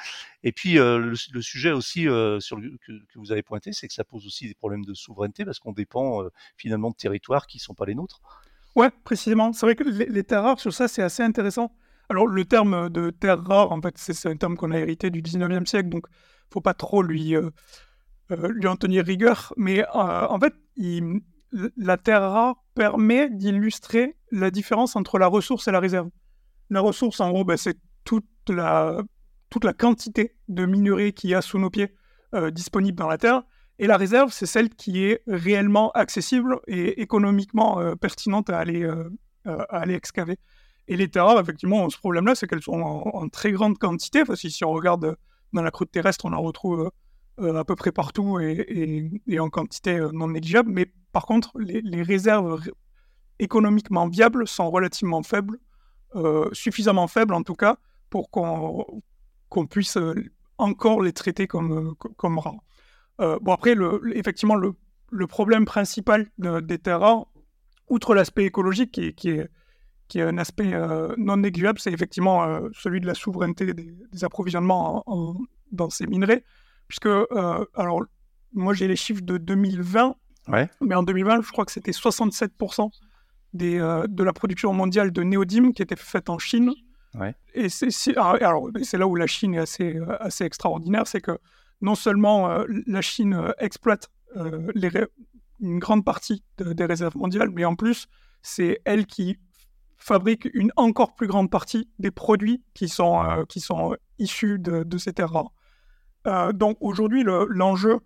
Et 0.43 0.53
puis 0.53 0.79
euh, 0.79 0.99
le, 0.99 1.43
sujet 1.43 1.73
aussi 1.73 2.05
que, 2.05 2.39
vous 3.17 3.33
avez 3.33 3.43
pointé, 3.43 3.73
c'est 3.73 3.89
que 3.89 3.95
ça 3.95 4.05
pose 4.05 4.27
aussi 4.27 4.47
des 4.49 4.55
problèmes 4.55 4.85
de 4.85 4.95
souveraineté 4.95 5.45
parce 5.45 5.59
qu'on 5.59 5.73
dépend 5.73 6.23
finalement 6.57 6.91
de 6.91 6.97
territoires 6.97 7.47
qui 7.47 7.59
sont 7.59 7.75
pas 7.75 7.87
les 7.87 7.95
nôtres. 7.95 8.21
Ouais, 8.77 8.91
précisément. 9.05 9.53
C'est 9.53 9.67
vrai 9.67 9.77
que 9.77 9.85
les, 9.85 10.25
terres 10.25 10.43
rares 10.43 10.61
sur 10.61 10.73
ça 10.73 10.89
c'est 10.89 11.03
assez 11.03 11.23
intéressant. 11.23 11.73
Alors 12.11 12.27
le 12.27 12.45
terme 12.45 12.91
de 12.91 13.11
terres 13.11 13.43
rares, 13.43 13.73
en 13.73 13.81
fait, 13.81 13.97
c'est 13.97 14.29
un 14.29 14.37
terme 14.37 14.57
qu'on 14.57 14.73
a 14.73 14.79
hérité 14.79 15.11
du 15.11 15.23
19e 15.23 15.67
siècle, 15.67 15.89
donc 15.89 16.07
faut 16.51 16.61
pas 16.61 16.75
trop 16.75 17.03
lui 17.03 17.35
lui 18.31 18.67
en 18.67 18.77
tenir 18.77 19.05
rigueur, 19.05 19.53
mais 19.57 19.83
euh, 19.83 19.87
en 20.29 20.39
fait, 20.41 20.55
la 21.77 21.97
terre 21.97 22.23
rare 22.23 22.57
permet 22.75 23.31
d'illustrer 23.31 24.17
la 24.31 24.51
différence 24.51 24.97
entre 24.97 25.19
la 25.19 25.27
ressource 25.27 25.69
et 25.69 25.73
la 25.73 25.81
réserve. 25.81 26.09
La 26.71 26.81
ressource, 26.81 27.21
en 27.21 27.31
gros, 27.31 27.45
ben, 27.45 27.57
c'est 27.57 27.79
toute 28.05 28.25
la, 28.49 29.03
toute 29.51 29.65
la 29.65 29.73
quantité 29.73 30.35
de 30.49 30.67
minerais 30.67 31.13
qu'il 31.13 31.31
y 31.31 31.35
a 31.35 31.43
sous 31.43 31.59
nos 31.59 31.71
pieds 31.71 31.95
euh, 32.35 32.51
disponible 32.51 32.99
dans 32.99 33.09
la 33.09 33.19
terre. 33.19 33.43
Et 33.79 33.87
la 33.87 33.97
réserve, 33.97 34.33
c'est 34.33 34.47
celle 34.47 34.71
qui 34.71 35.05
est 35.05 35.23
réellement 35.27 35.91
accessible 35.93 36.59
et 36.67 37.03
économiquement 37.03 37.97
pertinente 37.97 38.49
à 38.49 38.59
aller, 38.59 38.89
à 39.45 39.79
aller 39.79 39.95
excaver. 39.95 40.39
Et 40.87 40.97
les 40.97 41.09
terres 41.09 41.27
rares, 41.27 41.41
effectivement, 41.41 41.89
ce 41.91 41.99
problème-là, 41.99 42.37
c'est 42.37 42.47
qu'elles 42.47 42.63
sont 42.63 42.81
en, 42.81 43.29
très 43.29 43.51
grande 43.51 43.77
quantité. 43.79 44.25
Parce 44.25 44.43
que 44.43 44.49
si 44.49 44.65
on 44.65 44.71
regarde 44.71 45.17
dans 45.53 45.63
la 45.63 45.73
croûte 45.73 45.91
terrestre, 45.91 46.25
on 46.25 46.33
en 46.33 46.41
retrouve 46.41 46.91
à 47.39 47.65
peu 47.65 47.75
près 47.75 47.93
partout 47.93 48.39
et, 48.41 49.39
en 49.39 49.51
quantité 49.51 49.99
non 50.13 50.29
négligeable. 50.29 50.71
Mais 50.71 50.93
par 51.13 51.27
contre, 51.27 51.53
les, 51.59 52.03
réserves 52.03 52.61
économiquement 53.39 54.09
viables 54.09 54.47
sont 54.47 54.71
relativement 54.71 55.23
faibles, 55.23 55.59
suffisamment 56.53 57.09
faibles 57.09 57.35
en 57.35 57.43
tout 57.43 57.55
cas, 57.55 57.77
pour 58.11 58.31
qu'on 58.31 59.67
puisse 59.69 59.99
encore 60.59 61.03
les 61.03 61.13
traiter 61.13 61.47
comme, 61.47 61.95
comme 61.97 62.39
rares. 62.39 62.63
bon, 63.19 63.53
après, 63.53 63.75
effectivement, 64.15 64.55
le, 64.57 65.27
problème 65.27 65.65
principal 65.65 66.29
des 66.39 66.79
terres 66.79 67.01
rares, 67.01 67.27
outre 67.89 68.15
l'aspect 68.15 68.45
écologique 68.45 68.93
qui 68.93 69.29
est, 69.31 69.49
qui 70.09 70.19
est, 70.19 70.23
un 70.23 70.39
aspect 70.39 70.73
euh, 70.73 71.15
non 71.17 71.39
négligeable, 71.39 71.79
c'est 71.79 71.93
effectivement 71.93 72.45
euh, 72.45 72.69
celui 72.73 73.01
de 73.01 73.07
la 73.07 73.15
souveraineté 73.15 73.73
des, 73.75 74.25
approvisionnements 74.25 75.05
dans 75.73 75.91
ces 75.91 76.07
minerais. 76.07 76.45
Puisque, 76.89 77.07
euh, 77.07 77.65
alors, 77.75 78.05
moi 78.53 78.75
j'ai 78.75 78.89
les 78.89 78.97
chiffres 78.97 79.23
de 79.23 79.39
2020, 79.39 80.15
mais 80.81 80.95
en 80.95 81.03
2020, 81.03 81.43
je 81.43 81.53
crois 81.53 81.65
que 81.65 81.73
c'était 81.73 81.93
67% 81.93 82.91
des, 83.55 83.79
de 83.79 84.23
la 84.23 84.33
production 84.33 84.73
mondiale 84.73 85.11
de 85.11 85.23
néodyme 85.23 85.73
qui 85.73 85.83
était 85.83 85.97
faite 85.97 86.29
en 86.29 86.39
Chine. 86.39 86.73
Et 87.55 87.69
c'est 87.69 87.89
ah, 88.17 88.37
alors 88.41 88.69
c'est 88.83 88.99
là 88.99 89.07
où 89.07 89.15
la 89.15 89.27
Chine 89.27 89.55
est 89.55 89.61
assez, 89.61 89.99
assez 90.21 90.45
extraordinaire, 90.45 91.07
c'est 91.07 91.21
que 91.21 91.39
non 91.81 91.95
seulement 91.95 92.65
la 92.87 93.01
Chine 93.01 93.55
exploite 93.59 94.11
les, 94.75 94.91
une 95.61 95.79
grande 95.79 96.05
partie 96.05 96.43
des 96.59 96.85
réserves 96.85 97.17
mondiales, 97.17 97.51
mais 97.51 97.65
en 97.65 97.75
plus, 97.75 98.07
c'est 98.43 98.81
elle 98.85 99.07
qui 99.07 99.39
fabrique 99.97 100.49
une 100.53 100.71
encore 100.77 101.15
plus 101.15 101.27
grande 101.27 101.51
partie 101.51 101.89
des 101.99 102.11
produits 102.11 102.63
qui 102.75 102.89
sont, 102.89 103.25
euh, 103.25 103.45
qui 103.47 103.61
sont 103.61 103.97
issus 104.19 104.59
de, 104.59 104.99
ces 104.99 105.15
terres 105.15 105.33
rares. 105.33 105.53
Euh, 106.27 106.53
donc 106.53 106.77
aujourd'hui, 106.81 107.25
l'enjeu, 107.25 107.99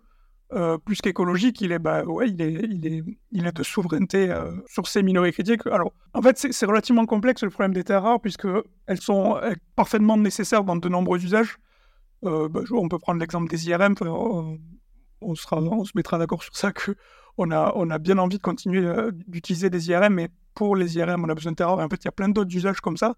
euh, 0.51 0.77
plus 0.77 0.99
qu'écologique, 1.01 1.61
il 1.61 1.71
est, 1.71 1.79
bah, 1.79 2.03
ouais, 2.05 2.29
il 2.29 2.41
est, 2.41 2.53
il 2.53 2.87
est, 2.87 3.03
il 3.31 3.47
est 3.47 3.55
de 3.55 3.63
souveraineté 3.63 4.33
sur 4.67 4.87
ces 4.87 5.03
minerais 5.03 5.31
critiques. 5.31 5.65
Alors, 5.67 5.93
en 6.13 6.21
fait, 6.21 6.37
c'est 6.37 6.65
relativement 6.65 7.05
complexe 7.05 7.43
le 7.43 7.49
problème 7.49 7.73
des 7.73 7.83
terres 7.83 8.03
rares, 8.03 8.21
puisqu'elles 8.21 9.01
sont 9.01 9.39
parfaitement 9.75 10.17
nécessaires 10.17 10.63
dans 10.63 10.75
de 10.75 10.89
nombreux 10.89 11.23
usages. 11.23 11.57
Bah, 12.23 12.61
on 12.71 12.89
peut 12.89 12.99
prendre 12.99 13.19
l'exemple 13.19 13.49
des 13.49 13.69
IRM, 13.69 13.95
on, 15.21 15.35
sera, 15.35 15.57
on 15.57 15.83
se 15.83 15.91
mettra 15.95 16.17
d'accord 16.17 16.43
sur 16.43 16.55
ça 16.55 16.71
que 16.71 16.95
on 17.39 17.51
a, 17.51 17.71
on 17.75 17.89
a 17.89 17.97
bien 17.97 18.17
envie 18.17 18.37
de 18.37 18.41
continuer 18.41 18.85
euh, 18.85 19.11
d'utiliser 19.27 19.69
des 19.69 19.89
IRM, 19.89 20.13
mais 20.13 20.29
pour 20.53 20.75
les 20.75 20.97
IRM, 20.97 21.23
on 21.23 21.29
a 21.29 21.33
besoin 21.35 21.53
de 21.53 21.55
Terra. 21.55 21.73
En 21.73 21.89
fait, 21.89 22.03
il 22.03 22.05
y 22.05 22.09
a 22.09 22.11
plein 22.11 22.27
d'autres 22.27 22.53
usages 22.53 22.81
comme 22.81 22.97
ça. 22.97 23.15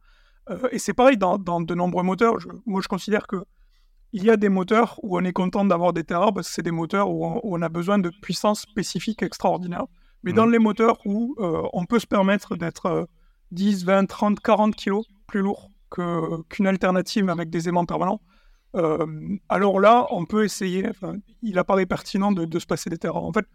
Euh, 0.52 0.70
et 0.72 0.78
c'est 0.78 0.94
pareil 0.94 1.18
dans, 1.18 1.38
de 1.40 1.76
nombreux 1.76 2.04
moteurs. 2.04 2.38
moi, 2.68 2.82
je 2.82 2.88
considère 2.88 3.26
que 3.26 3.38
il 4.14 4.24
y 4.24 4.30
a 4.30 4.38
des 4.38 4.50
moteurs 4.50 5.00
où 5.04 5.18
on 5.18 5.24
est 5.24 5.34
content 5.34 5.66
d'avoir 5.66 5.94
des 5.94 6.04
Terra 6.04 6.32
parce 6.32 6.48
que 6.48 6.54
c'est 6.54 6.62
des 6.62 6.72
moteurs 6.72 7.10
où 7.10 7.26
on, 7.44 7.62
a 7.62 7.70
besoin 7.70 8.00
de 8.00 8.12
puissance 8.22 8.62
spécifique 8.62 9.24
extraordinaire. 9.24 9.86
Mais 10.24 10.34
dans 10.34 10.46
mmh. 10.46 10.52
les 10.52 10.60
moteurs 10.60 10.98
où 11.06 11.36
euh, 11.40 11.64
on 11.74 11.86
peut 11.86 12.00
se 12.00 12.08
permettre 12.08 12.56
d'être 12.56 13.08
10, 13.52 13.86
20, 13.86 14.06
30, 14.06 14.40
40 14.40 14.76
kilos 14.76 15.06
plus 15.28 15.42
lourd 15.42 15.70
qu'une 15.90 16.68
alternative 16.68 17.30
avec 17.30 17.50
des 17.50 17.68
aimants 17.68 17.86
permanents, 17.86 18.22
alors 19.50 19.80
là, 19.82 20.08
on 20.12 20.26
peut 20.26 20.46
essayer, 20.46 20.88
il 21.42 21.60
apparaît 21.60 21.86
pertinent 21.86 22.32
de, 22.32 22.46
de 22.46 22.60
se 22.60 22.66
passer 22.66 22.90
des 22.90 22.98
Terra. 22.98 23.20
En 23.20 23.34
fait, 23.34 23.46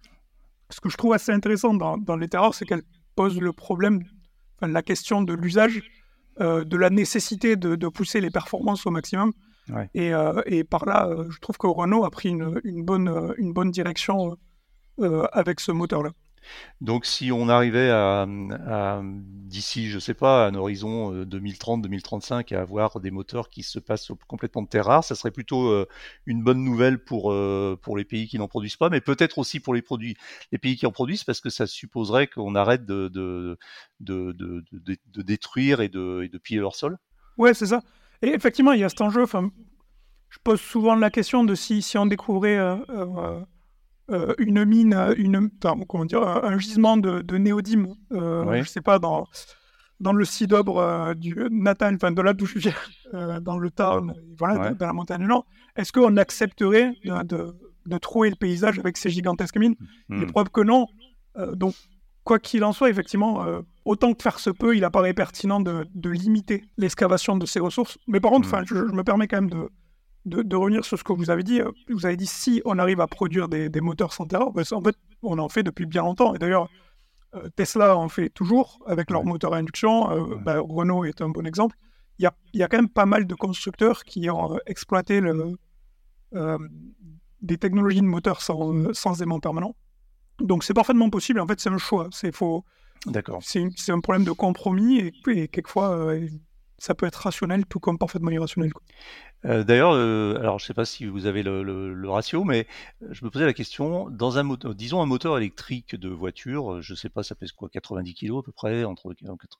ce 0.71 0.81
que 0.81 0.91
je 0.91 0.97
trouve 0.97 1.15
assez 1.15 1.33
intéressant 1.33 1.73
dans, 1.75 1.97
dans 1.97 2.17
les 2.17 2.29
terreurs, 2.29 2.55
c'est 2.55 2.67
qu'elle 2.67 2.83
pose 3.15 3.41
le 3.41 3.53
problème, 3.53 4.03
enfin, 4.57 4.71
la 4.71 4.83
question 4.83 5.23
de 5.23 5.33
l'usage, 5.33 5.83
euh, 6.41 6.65
de 6.65 6.77
la 6.77 6.91
nécessité 6.91 7.57
de, 7.57 7.89
pousser 7.89 8.21
les 8.21 8.31
performances 8.31 8.87
au 8.87 8.91
maximum. 8.91 9.33
Et, 9.94 10.14
euh, 10.14 10.40
et, 10.46 10.64
par 10.64 10.87
là, 10.87 11.08
euh, 11.08 11.26
je 11.30 11.40
trouve 11.40 11.58
que 11.58 11.66
Renault 11.66 12.04
a 12.04 12.11
pris 12.11 12.28
une, 12.28 12.61
une 12.64 12.85
bonne, 12.85 13.35
une 13.38 13.52
bonne 13.52 13.70
direction 13.70 14.37
avec 15.32 15.61
ce 15.61 15.73
moteur-là. 15.73 16.11
Donc 16.80 17.06
si 17.06 17.32
on 17.32 17.49
arrivait 17.49 17.90
à, 17.90 18.26
d'ici, 19.02 19.88
je 19.88 19.99
sais 19.99 20.14
pas, 20.14 20.46
un 20.46 20.54
horizon 20.54 21.25
2030-2035 21.25 22.54
euh, 22.54 22.58
à 22.58 22.62
avoir 22.62 23.00
des 23.00 23.11
moteurs 23.11 23.49
qui 23.49 23.62
se 23.62 23.78
passent 23.78 24.12
complètement 24.28 24.62
de 24.62 24.68
terre 24.68 24.87
rare, 24.87 25.04
ça 25.04 25.14
serait 25.14 25.30
plutôt 25.30 25.68
euh, 25.68 25.87
une 26.26 26.42
bonne 26.42 26.62
nouvelle 26.62 27.02
pour 27.02 27.32
euh, 27.32 27.78
pour 27.80 27.96
les 27.96 28.04
pays 28.04 28.28
qui 28.28 28.38
n'en 28.38 28.49
produisent 28.49 28.76
pas, 28.76 28.90
mais 28.90 29.00
peut-être 29.00 29.38
aussi 29.38 29.61
pour 29.61 29.75
les 29.75 29.82
produits, 29.82 30.16
les 30.52 30.58
pays 30.58 30.76
qui 30.76 30.87
en 30.87 30.92
produisent, 30.92 31.25
parce 31.25 31.40
que 31.40 31.50
ça 31.50 31.66
supposerait 31.66 32.26
qu'on 32.26 32.54
arrête 32.54 32.85
de 32.85 33.08
de, 33.08 33.58
de, 34.00 34.32
de, 34.32 35.23
détruire 35.23 35.80
et 35.80 35.88
de, 35.88 36.23
et 36.25 36.28
de 36.28 36.38
piller 36.38 36.61
leur 36.61 36.75
sol. 36.75 36.99
Ouais, 37.38 37.54
c'est 37.54 37.66
ça. 37.66 37.82
Et 38.23 38.28
effectivement, 38.28 38.73
il 38.73 38.80
y 38.80 38.85
a 38.85 38.88
cet 38.88 39.00
enjeu. 39.00 39.23
Enfin, 39.23 39.50
je 40.30 40.38
pose 40.42 40.61
souvent 40.61 40.94
la 40.94 41.11
question 41.11 41.44
de 41.44 41.54
si 41.54 41.82
si 41.82 41.99
on 41.99 42.06
découvrait 42.06 42.58
euh, 44.12 44.35
une 44.38 44.64
mine, 44.64 45.14
une, 45.16 45.50
comment 45.88 46.04
dire, 46.04 46.23
un 46.23 46.58
gisement 46.58 46.96
de, 46.96 47.23
de 47.23 47.38
néodyme, 47.38 47.88
euh, 48.12 48.62
je 48.62 48.68
sais 48.68 48.80
pas, 48.80 49.00
dans, 49.00 49.26
dans 49.99 50.12
le 50.12 50.25
Sidobre 50.25 50.78
euh, 50.78 51.14
du 51.14 51.37
Natal, 51.50 51.96
enfin 51.96 52.12
de 52.12 52.23
là 52.23 52.32
d'où 52.32 52.46
je 52.46 52.61
viens, 52.61 52.75
dans 53.40 53.58
le 53.58 53.68
Tarn, 53.68 54.14
voilà, 54.38 54.75
dans 54.75 54.87
la 54.87 54.92
montagne 54.92 55.26
Nord, 55.26 55.44
est-ce 55.75 55.90
qu'on 55.92 56.16
accepterait 56.18 56.92
de, 57.04 57.56
de, 57.87 57.99
trouver 57.99 58.30
le 58.30 58.37
paysage 58.37 58.78
avec 58.78 58.96
ces 58.96 59.11
gigantesques 59.11 59.56
mines? 59.56 59.75
Mmh. 60.08 60.20
Les 60.20 60.26
preuves 60.26 60.50
que 60.50 60.61
non. 60.61 60.87
donc, 61.54 61.75
quoi 62.26 62.38
qu'il 62.38 62.62
en 62.64 62.73
soit, 62.73 62.90
effectivement, 62.90 63.47
autant 63.87 64.12
que 64.12 64.23
faire 64.23 64.38
se 64.38 64.50
peut, 64.50 64.76
il 64.76 64.85
apparaît 64.85 65.14
pertinent 65.14 65.61
de, 65.61 65.87
de 65.95 66.11
limiter 66.11 66.64
l'excavation 66.76 67.37
de 67.38 67.47
ces 67.47 67.61
ressources. 67.61 67.97
Mais 68.06 68.21
par 68.21 68.33
contre, 68.33 68.49
mmh. 68.49 68.64
je, 68.66 68.75
je, 68.75 68.92
me 68.92 69.02
permets 69.04 69.28
quand 69.28 69.40
même 69.40 69.50
de, 69.50 69.71
de, 70.26 70.56
revenir 70.56 70.85
sur 70.85 70.99
ce 70.99 71.04
que 71.04 71.12
vous 71.12 71.30
avez 71.30 71.42
dit. 71.42 71.61
Euh, 71.61 71.71
vous 71.88 72.04
avez 72.04 72.16
dit 72.16 72.26
si 72.26 72.61
on 72.64 72.78
arrive 72.78 73.00
à 73.00 73.06
produire 73.06 73.49
des, 73.49 73.80
moteurs 73.80 74.12
sans 74.12 74.26
terre, 74.26 74.50
ben, 74.50 74.64
en 74.73 74.83
fait, 74.83 74.97
on 75.23 75.38
en 75.38 75.49
fait 75.49 75.62
depuis 75.62 75.87
bien 75.87 76.02
longtemps. 76.02 76.35
Et 76.35 76.38
d'ailleurs, 76.38 76.68
euh, 77.35 77.49
Tesla 77.56 77.97
en 77.97 78.09
fait 78.09 78.28
toujours 78.30 78.83
avec 78.87 79.11
leur 79.11 79.25
moteur 79.25 79.54
à 79.54 79.59
induction. 79.59 80.11
Euh, 80.11 80.37
ben, 80.37 80.59
Renault 80.59 81.04
est 81.04 81.21
un 81.23 81.28
bon 81.28 81.47
exemple. 81.47 81.76
Il 82.18 82.25
y 82.25 82.26
a, 82.26 82.35
y 82.54 82.62
a, 82.62 82.68
quand 82.68 82.78
même 82.78 82.88
pas 82.88 83.06
mal 83.06 83.26
de 83.26 83.35
constructeurs 83.35 84.04
qui 84.04 84.28
ont 84.30 84.59
exploité 84.66 85.21
le, 85.21 85.54
des 87.42 87.59
technologies 87.59 88.00
de 88.00 88.06
moteur 88.06 88.40
sans, 88.40 88.92
sans 88.95 89.23
aimant 89.23 89.38
permanent. 89.38 89.76
Donc 90.40 90.64
c'est 90.64 90.75
parfaitement 90.75 91.11
possible. 91.11 91.40
En 91.40 91.47
fait, 91.47 91.61
c'est 91.61 91.71
un 91.71 91.78
choix. 91.78 92.09
C'est 92.12 92.35
faux. 92.35 92.64
D'accord. 93.07 93.40
C'est 93.43 93.93
un 93.93 94.00
problème 94.00 94.25
de 94.25 94.33
compromis 94.33 94.99
et, 94.99 95.12
et 95.28 95.49
quelquefois 95.49 96.16
ça 96.78 96.95
peut 96.95 97.07
être 97.07 97.16
rationnel 97.16 97.64
tout 97.66 97.81
comme 97.81 97.99
parfaitement 97.99 98.31
irrationnel. 98.31 98.73
Euh, 99.45 99.64
d'ailleurs, 99.64 99.93
euh, 99.93 100.38
alors 100.38 100.59
je 100.59 100.64
ne 100.64 100.66
sais 100.66 100.75
pas 100.75 100.85
si 100.85 101.07
vous 101.07 101.26
avez 101.26 101.43
le, 101.43 102.09
ratio, 102.09 102.45
mais 102.45 102.66
je 103.11 103.25
me 103.25 103.31
posais 103.31 103.45
la 103.45 103.52
question, 103.52 104.09
dans 104.11 104.38
un 104.38 104.43
moteur, 104.43 104.75
disons 104.75 105.02
un 105.02 105.07
moteur 105.07 105.37
électrique 105.37 105.95
de 105.95 106.09
voiture, 106.09 106.83
je 106.83 106.93
ne 106.93 106.97
sais 106.97 107.09
pas, 107.09 107.23
ça 107.23 107.35
pèse 107.35 107.52
quoi, 107.52 107.69
90 107.69 108.14
kg 108.14 108.38
à 108.38 108.43
peu 108.43 108.52
près, 108.52 108.85
entre 108.85 109.14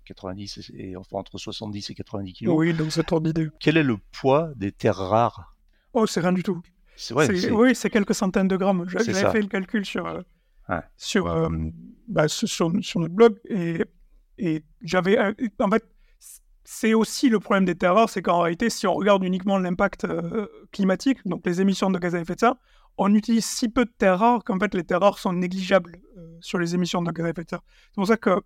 90 0.05 0.73
et 0.77 0.97
enfin 0.97 1.19
entre 1.19 1.39
70 1.39 1.91
et 1.91 1.95
90 1.95 2.33
kg. 2.33 2.49
Oui, 2.49 2.73
donc 2.73 2.93
ça 2.93 3.03
tourne 3.03 3.25
d'idée. 3.25 3.49
Quel 3.61 3.77
est 3.77 3.83
le 3.83 3.99
poids 4.13 4.51
des 4.57 4.73
terres 4.73 4.97
rares? 4.97 5.55
Oh, 5.93 6.07
c'est 6.07 6.21
rien 6.21 6.33
du 6.33 6.43
tout. 6.43 6.61
C'est 6.97 7.15
vrai. 7.15 7.29
Oui, 7.51 7.75
c'est 7.75 7.91
quelques 7.91 8.15
centaines 8.15 8.49
de 8.49 8.57
grammes. 8.57 8.87
J'avais 8.89 9.13
fait 9.13 9.43
le 9.43 9.49
calcul 9.49 9.85
sur 9.85 10.23
euh, 10.71 10.81
sur, 10.97 11.51
bah, 12.09 12.29
sur, 12.29 12.47
sur 12.47 13.01
notre 13.01 13.15
blog 13.15 13.39
et 13.49 13.85
et 14.39 14.63
j'avais 14.83 15.19
en 15.19 15.71
fait 15.71 15.85
c'est 16.67 16.95
aussi 16.95 17.29
le 17.29 17.39
problème 17.39 17.65
des 17.65 17.77
terres 17.77 17.95
rares, 17.95 18.11
c'est 18.11 18.23
qu'en 18.23 18.41
réalité, 18.41 18.71
si 18.71 18.89
on 18.89 18.95
regarde 18.95 19.23
uniquement 19.23 19.57
l'impact 19.57 20.05
euh, 20.05 20.49
climatique, 20.73 21.19
donc 21.25 21.47
les 21.47 21.61
émissions 21.61 21.91
de 21.91 21.99
gaz 21.99 22.17
à 22.17 22.21
effet 22.21 22.35
de 22.35 22.41
serre, 22.41 22.57
on 22.99 23.15
utilise 23.15 23.45
si 23.45 23.69
peu 23.69 23.85
de 23.85 23.93
terres 23.97 24.19
rares 24.19 24.43
qu'en 24.43 24.59
fait 24.59 24.75
les 24.75 24.83
terres 24.83 25.01
rares 25.01 25.19
sont 25.19 25.33
négligeables 25.33 26.01
euh, 26.19 26.37
sur 26.41 26.59
les 26.59 26.75
émissions 26.75 27.03
de 27.03 27.13
gaz 27.13 27.27
à 27.27 27.31
effet 27.31 27.45
de 27.45 27.51
serre. 27.51 27.63
C'est 27.91 27.95
pour 27.95 28.07
ça 28.09 28.17
que 28.17 28.43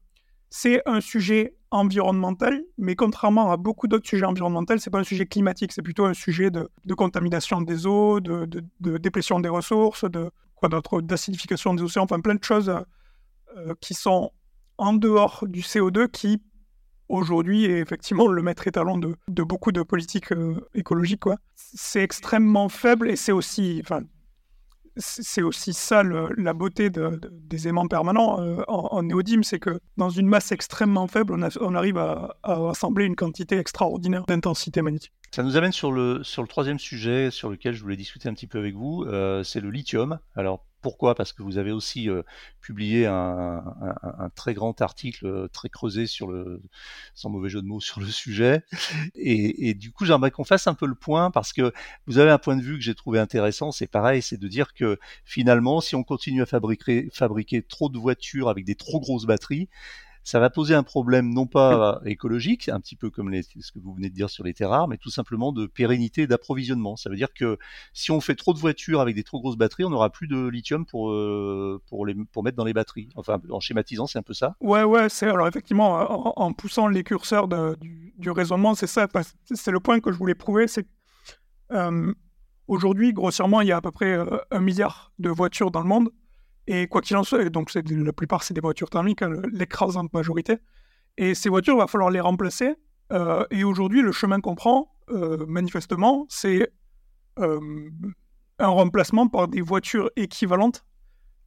c'est 0.50 0.82
un 0.84 1.00
sujet 1.00 1.56
environnemental, 1.70 2.62
mais 2.76 2.94
contrairement 2.94 3.52
à 3.52 3.56
beaucoup 3.56 3.88
d'autres 3.88 4.08
sujets 4.08 4.26
environnementaux, 4.26 4.76
c'est 4.76 4.90
pas 4.90 4.98
un 4.98 5.04
sujet 5.04 5.24
climatique, 5.24 5.72
c'est 5.72 5.80
plutôt 5.80 6.04
un 6.04 6.14
sujet 6.14 6.50
de, 6.50 6.68
contamination 6.94 7.62
des 7.62 7.86
eaux, 7.86 8.20
de, 8.20 8.44
de, 8.44 8.98
déplétion 8.98 9.40
des 9.40 9.48
ressources, 9.48 10.04
de 10.04 10.30
quoi 10.60 11.02
d'acidification 11.02 11.74
des 11.74 11.82
océans, 11.82 12.04
enfin 12.04 12.20
plein 12.20 12.34
de 12.34 12.44
choses 12.44 12.72
euh, 13.56 13.74
qui 13.80 13.94
sont 13.94 14.30
en 14.78 14.92
dehors 14.92 15.44
du 15.46 15.60
CO2 15.60 16.08
qui 16.08 16.40
aujourd'hui 17.08 17.64
est 17.64 17.80
effectivement 17.80 18.28
le 18.28 18.42
maître 18.42 18.66
étalon 18.66 18.98
de, 18.98 19.42
beaucoup 19.42 19.72
de 19.72 19.82
politiques 19.82 20.32
euh, 20.32 20.60
écologiques. 20.74 21.24
C'est 21.56 22.02
extrêmement 22.02 22.68
faible 22.68 23.10
et 23.10 23.16
c'est 23.16 23.32
aussi, 23.32 23.80
enfin, 23.82 24.02
c'est 24.96 25.42
aussi 25.42 25.72
ça 25.72 26.02
la 26.02 26.52
beauté 26.52 26.90
des 26.90 27.68
aimants 27.68 27.88
permanents 27.88 28.40
euh, 28.40 28.62
en, 28.68 29.02
néodyme, 29.02 29.42
c'est 29.42 29.58
que 29.58 29.80
dans 29.96 30.10
une 30.10 30.26
masse 30.26 30.52
extrêmement 30.52 31.08
faible, 31.08 31.34
on, 31.60 31.74
arrive 31.74 31.98
à, 31.98 32.36
assembler 32.42 33.04
une 33.04 33.16
quantité 33.16 33.58
extraordinaire 33.58 34.24
d'intensité 34.26 34.82
magnétique. 34.82 35.12
Ça 35.32 35.44
nous 35.44 35.56
amène 35.56 35.70
sur 35.70 35.92
le, 35.92 36.24
sur 36.24 36.42
le 36.42 36.48
troisième 36.48 36.80
sujet 36.80 37.30
sur 37.30 37.50
lequel 37.50 37.72
je 37.74 37.82
voulais 37.82 37.96
discuter 37.96 38.28
un 38.28 38.34
petit 38.34 38.48
peu 38.48 38.58
avec 38.58 38.74
vous, 38.74 39.04
euh, 39.04 39.44
c'est 39.44 39.60
le 39.60 39.70
lithium. 39.70 40.18
Alors 40.34 40.66
Pourquoi? 40.82 41.14
Parce 41.14 41.32
que 41.32 41.44
vous 41.44 41.56
avez 41.56 41.70
aussi 41.70 42.08
publié 42.60 43.06
un, 43.06 43.62
très 44.34 44.54
grand 44.54 44.80
article 44.80 45.48
très 45.52 45.68
creusé 45.68 46.08
sur 46.08 46.26
le, 46.26 46.60
sans 47.14 47.30
mauvais 47.30 47.48
jeu 47.48 47.62
de 47.62 47.66
mots, 47.66 47.80
sur 47.80 48.00
le 48.00 48.06
sujet. 48.08 48.64
Et, 49.14 49.68
et 49.68 49.74
du 49.74 49.92
coup, 49.92 50.04
j'aimerais 50.04 50.32
qu'on 50.32 50.44
fasse 50.44 50.66
un 50.66 50.74
peu 50.74 50.86
le 50.86 50.96
point 50.96 51.30
parce 51.30 51.52
que 51.52 51.72
vous 52.06 52.18
avez 52.18 52.30
un 52.32 52.38
point 52.38 52.56
de 52.56 52.62
vue 52.62 52.76
que 52.76 52.82
j'ai 52.82 52.96
trouvé 52.96 53.20
intéressant. 53.20 53.70
C'est 53.70 53.86
pareil, 53.86 54.22
c'est 54.22 54.38
de 54.38 54.48
dire 54.48 54.74
que 54.74 54.98
finalement, 55.24 55.80
si 55.80 55.94
on 55.94 56.02
continue 56.02 56.42
à 56.42 56.46
fabriquer, 56.46 57.08
fabriquer 57.12 57.62
trop 57.62 57.88
de 57.88 57.98
voitures 57.98 58.48
avec 58.48 58.64
des 58.64 58.74
trop 58.74 58.98
grosses 58.98 59.26
batteries, 59.26 59.68
ça 60.22 60.38
va 60.38 60.50
poser 60.50 60.74
un 60.74 60.82
problème 60.82 61.32
non 61.32 61.46
pas 61.46 62.00
écologique, 62.04 62.68
un 62.68 62.80
petit 62.80 62.96
peu 62.96 63.10
comme 63.10 63.32
ce 63.34 63.72
que 63.72 63.78
vous 63.78 63.94
venez 63.94 64.10
de 64.10 64.14
dire 64.14 64.30
sur 64.30 64.44
les 64.44 64.54
terres 64.54 64.70
rares, 64.70 64.88
mais 64.88 64.96
tout 64.96 65.10
simplement 65.10 65.52
de 65.52 65.66
pérennité 65.66 66.26
d'approvisionnement. 66.26 66.96
Ça 66.96 67.10
veut 67.10 67.16
dire 67.16 67.32
que 67.34 67.58
si 67.92 68.10
on 68.10 68.20
fait 68.20 68.34
trop 68.34 68.52
de 68.52 68.58
voitures 68.58 69.00
avec 69.00 69.14
des 69.14 69.22
trop 69.22 69.40
grosses 69.40 69.56
batteries, 69.56 69.84
on 69.84 69.90
n'aura 69.90 70.10
plus 70.10 70.28
de 70.28 70.48
lithium 70.48 70.84
pour, 70.86 71.10
euh, 71.10 71.80
pour, 71.88 72.06
les, 72.06 72.14
pour 72.32 72.44
mettre 72.44 72.56
dans 72.56 72.64
les 72.64 72.72
batteries. 72.72 73.08
Enfin, 73.16 73.40
en 73.50 73.60
schématisant, 73.60 74.06
c'est 74.06 74.18
un 74.18 74.22
peu 74.22 74.34
ça 74.34 74.56
Ouais, 74.60 74.84
ouais, 74.84 75.08
c'est 75.08 75.28
alors 75.28 75.48
effectivement, 75.48 76.40
en, 76.40 76.52
poussant 76.52 76.88
les 76.88 77.04
curseurs 77.04 77.48
du, 77.48 78.30
raisonnement, 78.30 78.74
c'est 78.74 78.86
ça, 78.86 79.08
c'est 79.52 79.70
le 79.70 79.80
point 79.80 80.00
que 80.00 80.12
je 80.12 80.16
voulais 80.16 80.34
prouver, 80.34 80.68
c'est 80.68 80.86
euh, 81.72 82.12
aujourd'hui, 82.68 83.12
grossièrement, 83.12 83.60
il 83.60 83.68
y 83.68 83.72
a 83.72 83.76
à 83.76 83.80
peu 83.80 83.90
près 83.90 84.12
euh, 84.12 84.38
un 84.50 84.60
milliard 84.60 85.12
de 85.18 85.30
voitures 85.30 85.70
dans 85.70 85.80
le 85.80 85.88
monde. 85.88 86.10
Et 86.72 86.86
quoi 86.86 87.00
qu'il 87.00 87.16
en 87.16 87.24
soit, 87.24 87.48
donc 87.48 87.74
la 87.74 88.12
plupart 88.12 88.44
c'est 88.44 88.54
des 88.54 88.60
voitures 88.60 88.90
thermiques, 88.90 89.22
hein, 89.22 89.42
l'écrasante 89.52 90.12
majorité. 90.12 90.58
Et 91.16 91.34
ces 91.34 91.48
voitures, 91.48 91.74
il 91.74 91.78
va 91.78 91.88
falloir 91.88 92.10
les 92.10 92.20
remplacer. 92.20 92.76
Euh, 93.12 93.44
et 93.50 93.64
aujourd'hui, 93.64 94.02
le 94.02 94.12
chemin 94.12 94.40
qu'on 94.40 94.54
prend, 94.54 94.94
euh, 95.10 95.44
manifestement, 95.48 96.26
c'est 96.28 96.72
euh, 97.40 97.90
un 98.60 98.68
remplacement 98.68 99.26
par 99.26 99.48
des 99.48 99.62
voitures 99.62 100.12
équivalentes 100.14 100.84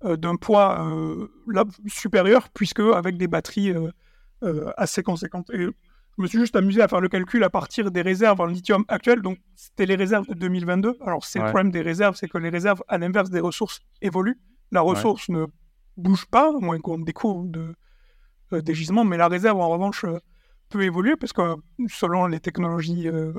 d'un 0.03 0.35
poids 0.35 0.85
supérieur, 1.87 2.49
puisque 2.49 2.81
avec 2.81 3.15
des 3.15 3.27
batteries 3.27 3.73
assez 4.75 5.03
conséquentes. 5.03 5.49
Et 5.51 5.59
je 5.59 6.21
me 6.21 6.27
suis 6.27 6.39
juste 6.39 6.57
amusé 6.57 6.81
à 6.81 6.89
faire 6.89 6.99
le 6.99 7.07
calcul 7.07 7.41
à 7.45 7.49
partir 7.49 7.89
des 7.89 8.01
réserves 8.01 8.41
en 8.41 8.45
lithium 8.47 8.83
actuelles. 8.89 9.21
Donc, 9.21 9.37
c'était 9.55 9.85
les 9.85 9.95
réserves 9.95 10.27
de 10.27 10.33
2022. 10.33 10.97
Alors, 11.05 11.23
c'est 11.23 11.39
le 11.39 11.45
problème 11.45 11.71
des 11.71 11.81
réserves, 11.81 12.17
c'est 12.17 12.27
que 12.27 12.37
les 12.37 12.49
réserves, 12.49 12.83
à 12.89 12.97
l'inverse 12.97 13.29
des 13.29 13.39
ressources, 13.39 13.79
évoluent. 14.01 14.41
La 14.73 14.81
ressource 14.81 15.29
ne 15.29 15.45
bouge 15.97 16.25
pas, 16.25 16.49
à 16.49 16.59
moins 16.59 16.79
qu'on 16.79 16.97
découvre 16.97 17.45
de, 17.45 17.75
euh, 18.53 18.61
des 18.61 18.73
gisements, 18.73 19.05
mais 19.05 19.17
la 19.17 19.27
réserve, 19.27 19.59
en 19.59 19.69
revanche, 19.69 20.03
euh, 20.03 20.17
peut 20.69 20.83
évoluer, 20.83 21.15
parce 21.15 21.31
que 21.31 21.55
selon 21.87 22.25
les 22.25 22.39
technologies 22.39 23.07
euh, 23.07 23.33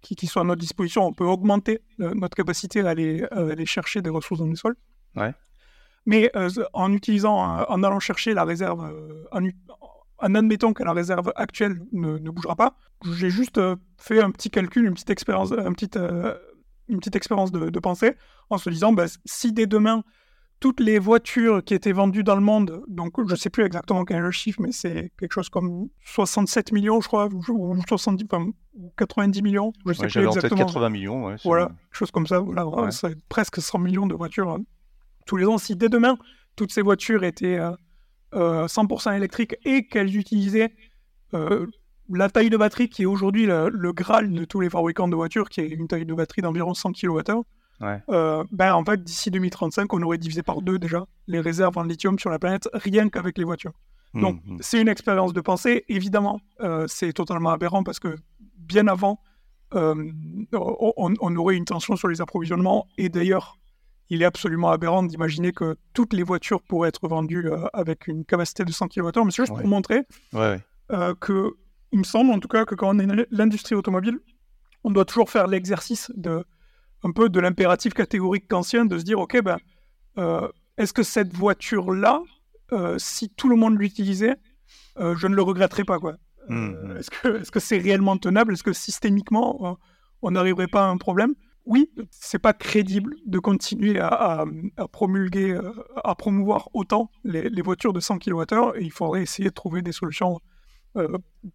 qui, 0.00 0.16
qui, 0.16 0.26
sont 0.26 0.40
à 0.40 0.44
notre 0.44 0.62
disposition, 0.62 1.04
on 1.04 1.12
peut 1.12 1.26
augmenter 1.26 1.82
notre 1.98 2.34
capacité 2.34 2.80
à 2.80 2.88
aller, 2.88 3.24
aller, 3.30 3.66
chercher 3.66 4.00
des 4.00 4.08
ressources 4.08 4.40
dans 4.40 4.46
le 4.46 4.56
sol. 4.56 4.74
Mais 6.06 6.32
en 6.72 6.94
utilisant, 6.94 7.36
en 7.36 7.82
allant 7.82 8.00
chercher 8.00 8.32
la 8.32 8.44
réserve, 8.44 8.80
en, 9.30 9.44
en, 9.44 10.34
admettant 10.34 10.72
que 10.72 10.82
la 10.82 10.94
réserve 10.94 11.30
actuelle 11.36 11.78
ne, 11.92 12.16
ne 12.16 12.30
bougera 12.30 12.56
pas, 12.56 12.76
j'ai 13.12 13.28
juste 13.28 13.60
fait 13.98 14.22
un 14.22 14.30
petit 14.30 14.48
calcul, 14.48 14.86
une 14.86 14.94
petite 14.94 15.10
expérience, 15.10 15.52
une 15.52 15.74
petite, 15.74 15.98
une 16.88 16.98
petite 16.98 17.16
expérience 17.16 17.52
de, 17.52 17.68
de, 17.68 17.80
pensée, 17.80 18.14
en 18.48 18.56
se 18.56 18.70
disant, 18.70 18.92
bah, 18.92 19.04
si 19.26 19.52
dès 19.52 19.66
demain, 19.66 20.02
toutes 20.60 20.80
les 20.80 20.98
voitures 20.98 21.62
qui 21.62 21.74
étaient 21.74 21.92
vendues 21.92 22.24
dans 22.24 22.34
le 22.34 22.40
monde, 22.40 22.82
donc 22.88 23.12
je 23.26 23.32
ne 23.32 23.36
sais 23.36 23.50
plus 23.50 23.64
exactement 23.64 24.04
quel 24.04 24.16
est 24.16 24.20
le 24.20 24.30
chiffre, 24.30 24.60
mais 24.60 24.72
c'est 24.72 25.12
quelque 25.18 25.32
chose 25.32 25.48
comme 25.48 25.88
67 26.04 26.72
millions, 26.72 27.00
je 27.00 27.06
crois, 27.06 27.28
ou 27.28 27.76
70, 27.86 28.26
90 28.96 29.42
millions, 29.42 29.72
je 29.86 29.92
sais 29.92 30.08
plus 30.08 30.26
exactement. 30.26 30.66
80 30.66 30.90
millions, 30.90 31.26
ouais, 31.26 31.36
Voilà, 31.44 31.66
quelque 31.66 31.76
chose 31.92 32.10
comme 32.10 32.26
ça, 32.26 32.40
voilà, 32.40 32.90
c'est 32.90 33.16
presque 33.28 33.60
100 33.60 33.78
millions 33.78 34.06
de 34.06 34.14
voitures 34.14 34.50
hein. 34.50 34.62
tous 35.26 35.36
les 35.36 35.46
ans. 35.46 35.58
Si 35.58 35.76
dès 35.76 35.88
demain, 35.88 36.18
toutes 36.56 36.72
ces 36.72 36.82
voitures 36.82 37.22
étaient 37.22 37.58
100% 38.32 38.34
euh, 38.34 38.66
euh, 39.10 39.16
électriques 39.16 39.56
et 39.64 39.86
qu'elles 39.86 40.16
utilisaient 40.16 40.74
euh, 41.34 41.66
la 42.10 42.28
taille 42.30 42.50
de 42.50 42.56
batterie 42.56 42.88
qui 42.88 43.02
est 43.02 43.06
aujourd'hui 43.06 43.46
le, 43.46 43.68
le, 43.68 43.92
Graal 43.92 44.32
de 44.32 44.44
tous 44.44 44.60
les 44.60 44.70
fabricants 44.70 45.08
de 45.08 45.14
voitures, 45.14 45.48
qui 45.48 45.60
est 45.60 45.68
une 45.68 45.86
taille 45.86 46.06
de 46.06 46.14
batterie 46.14 46.42
d'environ 46.42 46.74
100 46.74 46.92
kWh, 46.92 47.42
euh, 47.82 48.44
ben, 48.50 48.74
en 48.74 48.84
fait, 48.84 49.02
d'ici 49.02 49.30
2035, 49.30 49.92
on 49.92 50.02
aurait 50.02 50.18
divisé 50.18 50.42
par 50.42 50.62
deux 50.62 50.78
déjà 50.78 51.06
les 51.26 51.40
réserves 51.40 51.76
en 51.78 51.84
lithium 51.84 52.18
sur 52.18 52.30
la 52.30 52.38
planète, 52.38 52.68
rien 52.72 53.08
qu'avec 53.08 53.38
les 53.38 53.44
voitures. 53.44 53.72
Mmh, 54.14 54.20
Donc, 54.20 54.40
mmh. 54.44 54.56
c'est 54.60 54.80
une 54.80 54.88
expérience 54.88 55.32
de 55.32 55.40
pensée. 55.40 55.84
Évidemment, 55.88 56.40
euh, 56.60 56.86
c'est 56.88 57.12
totalement 57.12 57.50
aberrant 57.50 57.82
parce 57.82 58.00
que 58.00 58.16
bien 58.56 58.88
avant, 58.88 59.20
euh, 59.74 60.10
on, 60.52 61.36
aurait 61.36 61.56
une 61.56 61.66
tension 61.66 61.94
sur 61.96 62.08
les 62.08 62.20
approvisionnements. 62.20 62.88
Et 62.96 63.08
d'ailleurs, 63.08 63.58
il 64.10 64.22
est 64.22 64.24
absolument 64.24 64.70
aberrant 64.70 65.02
d'imaginer 65.02 65.52
que 65.52 65.76
toutes 65.92 66.14
les 66.14 66.22
voitures 66.22 66.62
pourraient 66.62 66.88
être 66.88 67.06
vendues 67.06 67.50
avec 67.74 68.06
une 68.06 68.24
capacité 68.24 68.64
de 68.64 68.72
100 68.72 68.88
kWh. 68.88 69.24
Mais 69.24 69.30
c'est 69.30 69.42
juste 69.42 69.54
pour 69.54 69.66
montrer 69.66 70.04
que, 71.20 71.52
il 71.92 71.98
me 71.98 72.04
semble 72.04 72.32
en 72.32 72.38
tout 72.38 72.48
cas 72.48 72.64
que 72.64 72.74
quand 72.74 72.96
on 72.96 72.98
est 72.98 73.26
l'industrie 73.30 73.74
automobile, 73.74 74.18
on 74.84 74.90
doit 74.90 75.04
toujours 75.04 75.28
faire 75.28 75.46
l'exercice 75.46 76.10
de 76.16 76.44
un 77.04 77.12
peu 77.12 77.28
de 77.28 77.40
l'impératif 77.40 77.94
catégorique 77.94 78.48
kantien 78.48 78.84
de 78.84 78.98
se 78.98 79.04
dire, 79.04 79.18
OK, 79.18 79.40
ben, 79.42 79.58
euh, 80.18 80.48
est-ce 80.76 80.92
que 80.92 81.02
cette 81.02 81.34
voiture-là, 81.34 82.22
euh, 82.72 82.96
si 82.98 83.30
tout 83.30 83.48
le 83.48 83.56
monde 83.56 83.78
l'utilisait, 83.78 84.36
euh, 84.98 85.14
je 85.16 85.26
ne 85.26 85.34
le 85.34 85.42
regretterais 85.42 85.84
pas, 85.84 85.98
quoi. 85.98 86.16
Mmh, 86.48 86.56
mmh. 86.56 86.96
Est-ce 86.96 87.10
que 87.10 87.40
est-ce 87.40 87.50
que 87.50 87.60
c'est 87.60 87.78
réellement 87.78 88.16
tenable? 88.16 88.54
Est-ce 88.54 88.62
que 88.62 88.72
systémiquement, 88.72 89.78
on 90.22 90.30
n'arriverait 90.30 90.66
pas 90.66 90.86
à 90.86 90.88
un 90.88 90.96
problème? 90.96 91.34
Oui, 91.66 91.90
c'est 92.10 92.38
pas 92.38 92.54
crédible 92.54 93.14
de 93.26 93.38
continuer 93.38 94.00
à, 94.00 94.46
promulguer, 94.90 95.60
à 96.02 96.14
promouvoir 96.14 96.70
autant 96.72 97.10
les, 97.24 97.50
les, 97.50 97.60
voitures 97.60 97.92
de 97.92 98.00
100 98.00 98.20
kWh, 98.20 98.76
et 98.76 98.82
il 98.82 98.90
faudrait 98.90 99.22
essayer 99.22 99.50
de 99.50 99.54
trouver 99.54 99.82
des 99.82 99.92
solutions, 99.92 100.40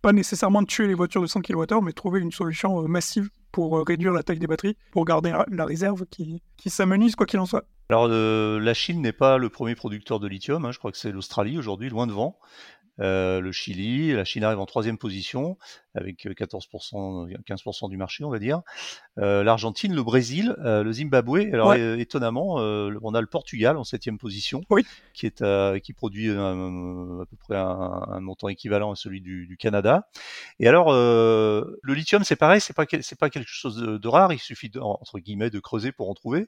pas 0.02 0.14
nécessairement 0.14 0.64
tuer 0.64 0.88
les 0.88 0.94
voitures 0.94 1.22
de 1.22 1.28
100 1.28 1.42
kWh, 1.42 1.82
mais 1.84 1.94
trouver 1.94 2.20
une 2.20 2.32
solution 2.32 2.88
massive 2.88 3.30
pour 3.52 3.78
euh, 3.78 3.84
réduire 3.84 4.12
la 4.12 4.24
taille 4.24 4.40
des 4.40 4.48
batteries, 4.48 4.78
pour 4.92 5.06
garder 5.06 5.34
la 5.50 5.66
réserve 5.66 6.06
qui, 6.10 6.42
qui 6.58 6.70
s'amenuise 6.70 7.16
quoi 7.16 7.26
qu'il 7.26 7.40
en 7.40 7.46
soit. 7.46 7.66
Alors 7.90 8.08
la 8.08 8.74
Chine 8.74 9.02
n'est 9.02 9.12
pas 9.12 9.38
le 9.38 9.50
premier 9.50 9.76
producteur 9.76 10.20
de 10.20 10.28
lithium, 10.28 10.66
hein. 10.66 10.72
je 10.72 10.80
crois 10.80 10.92
que 10.92 10.98
c'est 10.98 11.12
l'Australie 11.12 11.58
aujourd'hui, 11.58 11.90
loin 11.90 12.08
devant. 12.08 12.40
Euh, 13.00 13.40
le 13.40 13.52
Chili, 13.52 14.14
la 14.14 14.26
Chine 14.26 14.44
arrive 14.44 14.60
en 14.60 14.66
troisième 14.66 14.98
position 14.98 15.58
avec 15.96 16.26
14%, 16.26 17.30
euh, 17.30 17.38
15% 17.46 17.90
du 17.90 17.98
marché, 17.98 18.24
on 18.24 18.30
va 18.30 18.40
dire. 18.40 18.62
Euh, 19.20 19.44
L'Argentine, 19.44 19.94
le 19.94 20.04
Brésil, 20.04 20.56
euh, 20.60 20.84
le 20.84 20.92
Zimbabwe. 20.92 21.54
Alors 21.54 21.72
euh, 21.72 21.98
étonnamment, 21.98 22.56
on 22.56 23.14
a 23.14 23.22
le 23.22 23.28
Portugal 23.28 23.78
en 23.78 23.84
septième 23.84 24.18
position, 24.18 24.62
oui. 24.70 24.84
qui 25.14 25.28
est 25.28 25.44
qui 25.82 25.94
produit 25.94 26.32
à 26.32 27.26
peu 27.30 27.38
près 27.40 27.58
un, 27.58 28.20
montant 28.20 28.48
équivalent 28.48 28.92
à 28.92 28.96
celui 28.96 29.22
du, 29.22 29.48
du 29.48 29.58
Canada. 29.58 30.08
Et 30.60 30.68
alors, 30.68 30.92
le 30.92 31.94
lithium, 31.94 32.24
c'est 32.24 32.36
pareil, 32.36 32.62
c'est 32.62 32.74
pas 32.74 32.86
c'est 33.02 33.20
pas 33.20 33.30
quelque 33.30 33.50
chose 33.50 33.78
de, 33.78 33.98
de, 33.98 34.08
rare. 34.08 34.34
Il 34.34 34.40
suffit 34.40 34.70
de, 34.70 34.80
entre 34.80 35.20
guillemets 35.20 35.50
de 35.50 35.60
creuser 35.60 35.92
pour 35.92 36.10
en 36.10 36.14
trouver. 36.14 36.48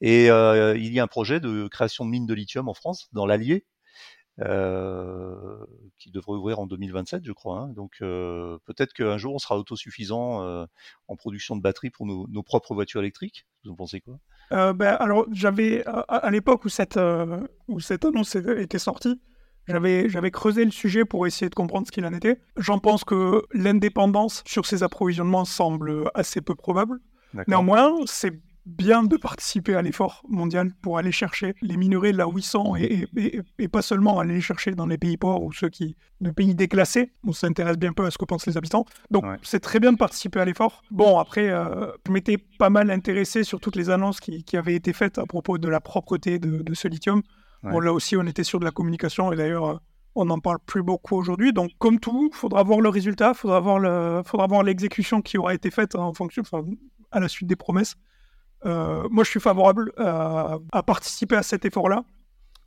Et 0.00 0.26
il 0.26 0.92
y 0.92 1.00
a 1.00 1.02
un 1.02 1.08
projet 1.08 1.40
de 1.40 1.68
création 1.68 2.04
de 2.04 2.10
mines 2.10 2.26
de 2.26 2.34
lithium 2.34 2.68
en 2.68 2.74
France, 2.74 3.08
dans 3.12 3.26
l'Allier, 3.26 3.64
euh, 4.40 5.64
qui 5.98 6.10
devrait 6.10 6.36
ouvrir 6.36 6.58
en 6.58 6.66
2027, 6.66 7.24
je 7.24 7.32
crois. 7.32 7.60
Hein. 7.60 7.68
Donc 7.68 7.92
euh, 8.02 8.58
peut-être 8.64 8.92
qu'un 8.92 9.16
jour 9.16 9.34
on 9.34 9.38
sera 9.38 9.56
autosuffisant 9.56 10.42
euh, 10.42 10.66
en 11.06 11.14
production 11.14 11.54
de 11.54 11.62
batteries 11.62 11.90
pour 11.90 12.06
nos, 12.06 12.42
propres 12.42 12.74
voitures 12.74 13.00
électriques. 13.00 13.46
Vous 13.64 13.70
en 13.70 13.76
pensez 13.76 14.00
quoi? 14.00 14.18
Ben, 14.50 14.96
Alors 14.98 15.26
j'avais 15.30 15.84
à, 15.86 16.30
l'époque 16.30 16.64
où 16.64 16.68
cette 16.68 16.98
où 17.68 17.78
cette 17.80 18.04
annonce 18.04 18.34
était 18.34 18.78
sortie, 18.80 19.20
j'avais, 19.68 20.08
j'avais 20.08 20.30
creusé 20.30 20.64
le 20.64 20.70
sujet 20.70 21.04
pour 21.04 21.26
essayer 21.26 21.48
de 21.48 21.54
comprendre 21.54 21.86
ce 21.86 21.92
qu'il 21.92 22.04
en 22.04 22.12
était. 22.12 22.40
J'en 22.56 22.78
pense 22.78 23.04
que 23.04 23.42
l'indépendance 23.52 24.42
sur 24.46 24.66
ces 24.66 24.82
approvisionnements 24.82 25.44
semble 25.44 26.10
assez 26.14 26.40
peu 26.40 26.54
probable. 26.54 26.98
Néanmoins, 27.46 27.92
c'est 28.06 28.32
bien 28.66 29.02
de 29.02 29.16
participer 29.16 29.74
à 29.74 29.82
l'effort 29.82 30.22
mondial 30.28 30.72
pour 30.82 30.98
aller 30.98 31.12
chercher 31.12 31.54
les 31.60 31.76
minerais 31.76 32.12
là 32.12 32.26
où 32.28 32.38
ils 32.38 32.44
sont 32.44 32.76
et, 32.76 33.06
et, 33.58 33.68
pas 33.68 33.82
seulement 33.82 34.18
aller 34.18 34.34
les 34.34 34.40
chercher 34.40 34.70
dans 34.72 34.86
les 34.86 34.96
pays 34.96 35.16
pauvres 35.16 35.42
ou 35.42 35.52
ceux 35.52 35.68
qui, 35.68 35.96
de 36.20 36.30
pays 36.30 36.54
déclassés. 36.54 37.12
On 37.26 37.32
s'intéresse 37.32 37.76
bien 37.76 37.92
peu 37.92 38.06
à 38.06 38.10
ce 38.10 38.18
que 38.18 38.24
pensent 38.24 38.46
les 38.46 38.56
habitants. 38.56 38.86
Donc 39.10 39.24
c'est 39.42 39.60
très 39.60 39.80
bien 39.80 39.92
de 39.92 39.98
participer 39.98 40.40
à 40.40 40.44
l'effort. 40.44 40.82
Bon, 40.90 41.18
après, 41.18 41.50
euh, 41.50 41.90
je 42.06 42.12
m'étais 42.12 42.38
pas 42.38 42.70
mal 42.70 42.90
intéressé 42.90 43.44
sur 43.44 43.60
toutes 43.60 43.76
les 43.76 43.90
annonces 43.90 44.20
qui, 44.20 44.44
qui, 44.44 44.56
avaient 44.56 44.74
été 44.74 44.92
faites 44.92 45.18
à 45.18 45.26
propos 45.26 45.58
de 45.58 45.68
la 45.68 45.80
propreté 45.80 46.38
de, 46.38 46.62
de 46.62 46.74
ce 46.74 46.88
lithium. 46.88 47.22
Bon, 47.62 47.80
là 47.80 47.92
aussi, 47.94 48.14
on 48.16 48.26
était 48.26 48.44
sur 48.44 48.60
de 48.60 48.64
la 48.64 48.70
communication 48.70 49.32
et 49.32 49.36
d'ailleurs, 49.36 49.64
euh, 49.64 49.76
on 50.14 50.26
n'en 50.26 50.38
parle 50.38 50.58
plus 50.64 50.82
beaucoup 50.82 51.16
aujourd'hui. 51.16 51.52
Donc, 51.52 51.70
comme 51.78 51.98
tout, 51.98 52.30
il 52.32 52.36
faudra 52.36 52.62
voir 52.62 52.80
le 52.80 52.88
résultat, 52.88 53.32
il 53.34 53.38
faudra 53.38 53.60
voir, 53.60 53.78
le, 53.78 54.62
l'exécution 54.62 55.22
qui 55.22 55.38
aura 55.38 55.54
été 55.54 55.70
faite 55.70 55.94
en 55.94 56.12
fonction, 56.12 56.42
enfin, 56.42 56.64
à 57.10 57.20
la 57.20 57.28
suite 57.28 57.48
des 57.48 57.56
promesses. 57.56 57.96
Euh, 58.66 59.08
moi, 59.10 59.24
je 59.24 59.30
suis 59.30 59.40
favorable 59.40 59.92
à, 59.96 60.82
participer 60.86 61.36
à 61.36 61.42
cet 61.42 61.64
effort-là. 61.64 62.04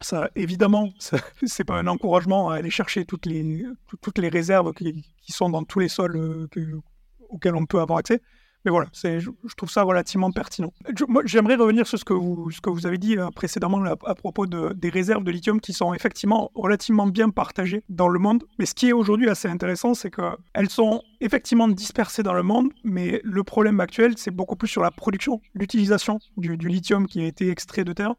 Ça, 0.02 0.30
évidemment, 0.36 0.90
c'est 1.46 1.64
pas 1.64 1.76
un 1.76 1.88
encouragement 1.88 2.50
à 2.50 2.58
aller 2.58 2.70
chercher 2.70 3.06
toutes 3.06 3.26
les, 3.26 3.66
toutes 4.02 4.20
les 4.20 4.30
réserves 4.30 4.74
qui, 4.74 5.04
sont 5.30 5.50
dans 5.50 5.64
tous 5.64 5.80
les 5.80 5.90
sols 5.90 6.16
euh, 6.18 6.82
auxquels 7.30 7.56
on 7.56 7.66
peut 7.66 7.80
avoir 7.80 8.00
accès. 8.00 8.22
Mais 8.68 8.72
voilà, 8.72 8.90
c'est, 8.92 9.22
je, 9.22 9.30
trouve 9.56 9.72
ça 9.72 9.84
relativement 9.84 10.30
pertinent. 10.30 10.74
moi, 11.08 11.22
j'aimerais 11.24 11.56
revenir 11.56 11.88
sur 11.88 11.98
ce 11.98 12.04
que 12.04 12.12
vous, 12.12 12.52
ce 12.52 12.60
que 12.60 12.70
vous 12.70 12.86
avez 12.86 12.98
dit 12.98 13.18
euh, 13.18 13.30
précédemment 13.34 13.82
à, 13.86 14.14
propos 14.14 14.46
de, 14.46 14.74
des 14.74 14.90
réserves 14.90 15.24
de 15.24 15.32
lithium 15.32 15.62
qui 15.62 15.72
sont 15.72 15.94
effectivement 15.94 16.52
relativement 16.54 17.08
bien 17.08 17.30
partagées 17.30 17.86
dans 17.88 18.10
le 18.10 18.20
monde. 18.20 18.44
Mais 18.60 18.66
ce 18.66 18.76
qui 18.76 18.90
est 18.90 18.92
aujourd'hui 18.92 19.30
assez 19.30 19.48
intéressant, 19.48 19.94
c'est 19.94 20.12
qu'elles 20.12 20.70
sont 20.70 21.02
effectivement 21.22 21.70
dispersées 21.70 22.24
dans 22.24 22.34
le 22.34 22.44
monde, 22.44 22.74
mais 22.84 23.22
le 23.24 23.42
problème 23.46 23.80
actuel, 23.80 24.16
c'est 24.18 24.32
beaucoup 24.32 24.58
plus 24.58 24.68
sur 24.68 24.82
la 24.82 24.92
production, 24.92 25.40
l'utilisation 25.54 26.20
du, 26.36 26.58
lithium 26.58 27.08
qui 27.08 27.22
a 27.22 27.26
été 27.26 27.50
extrait 27.50 27.86
de 27.86 27.94
terre. 27.94 28.16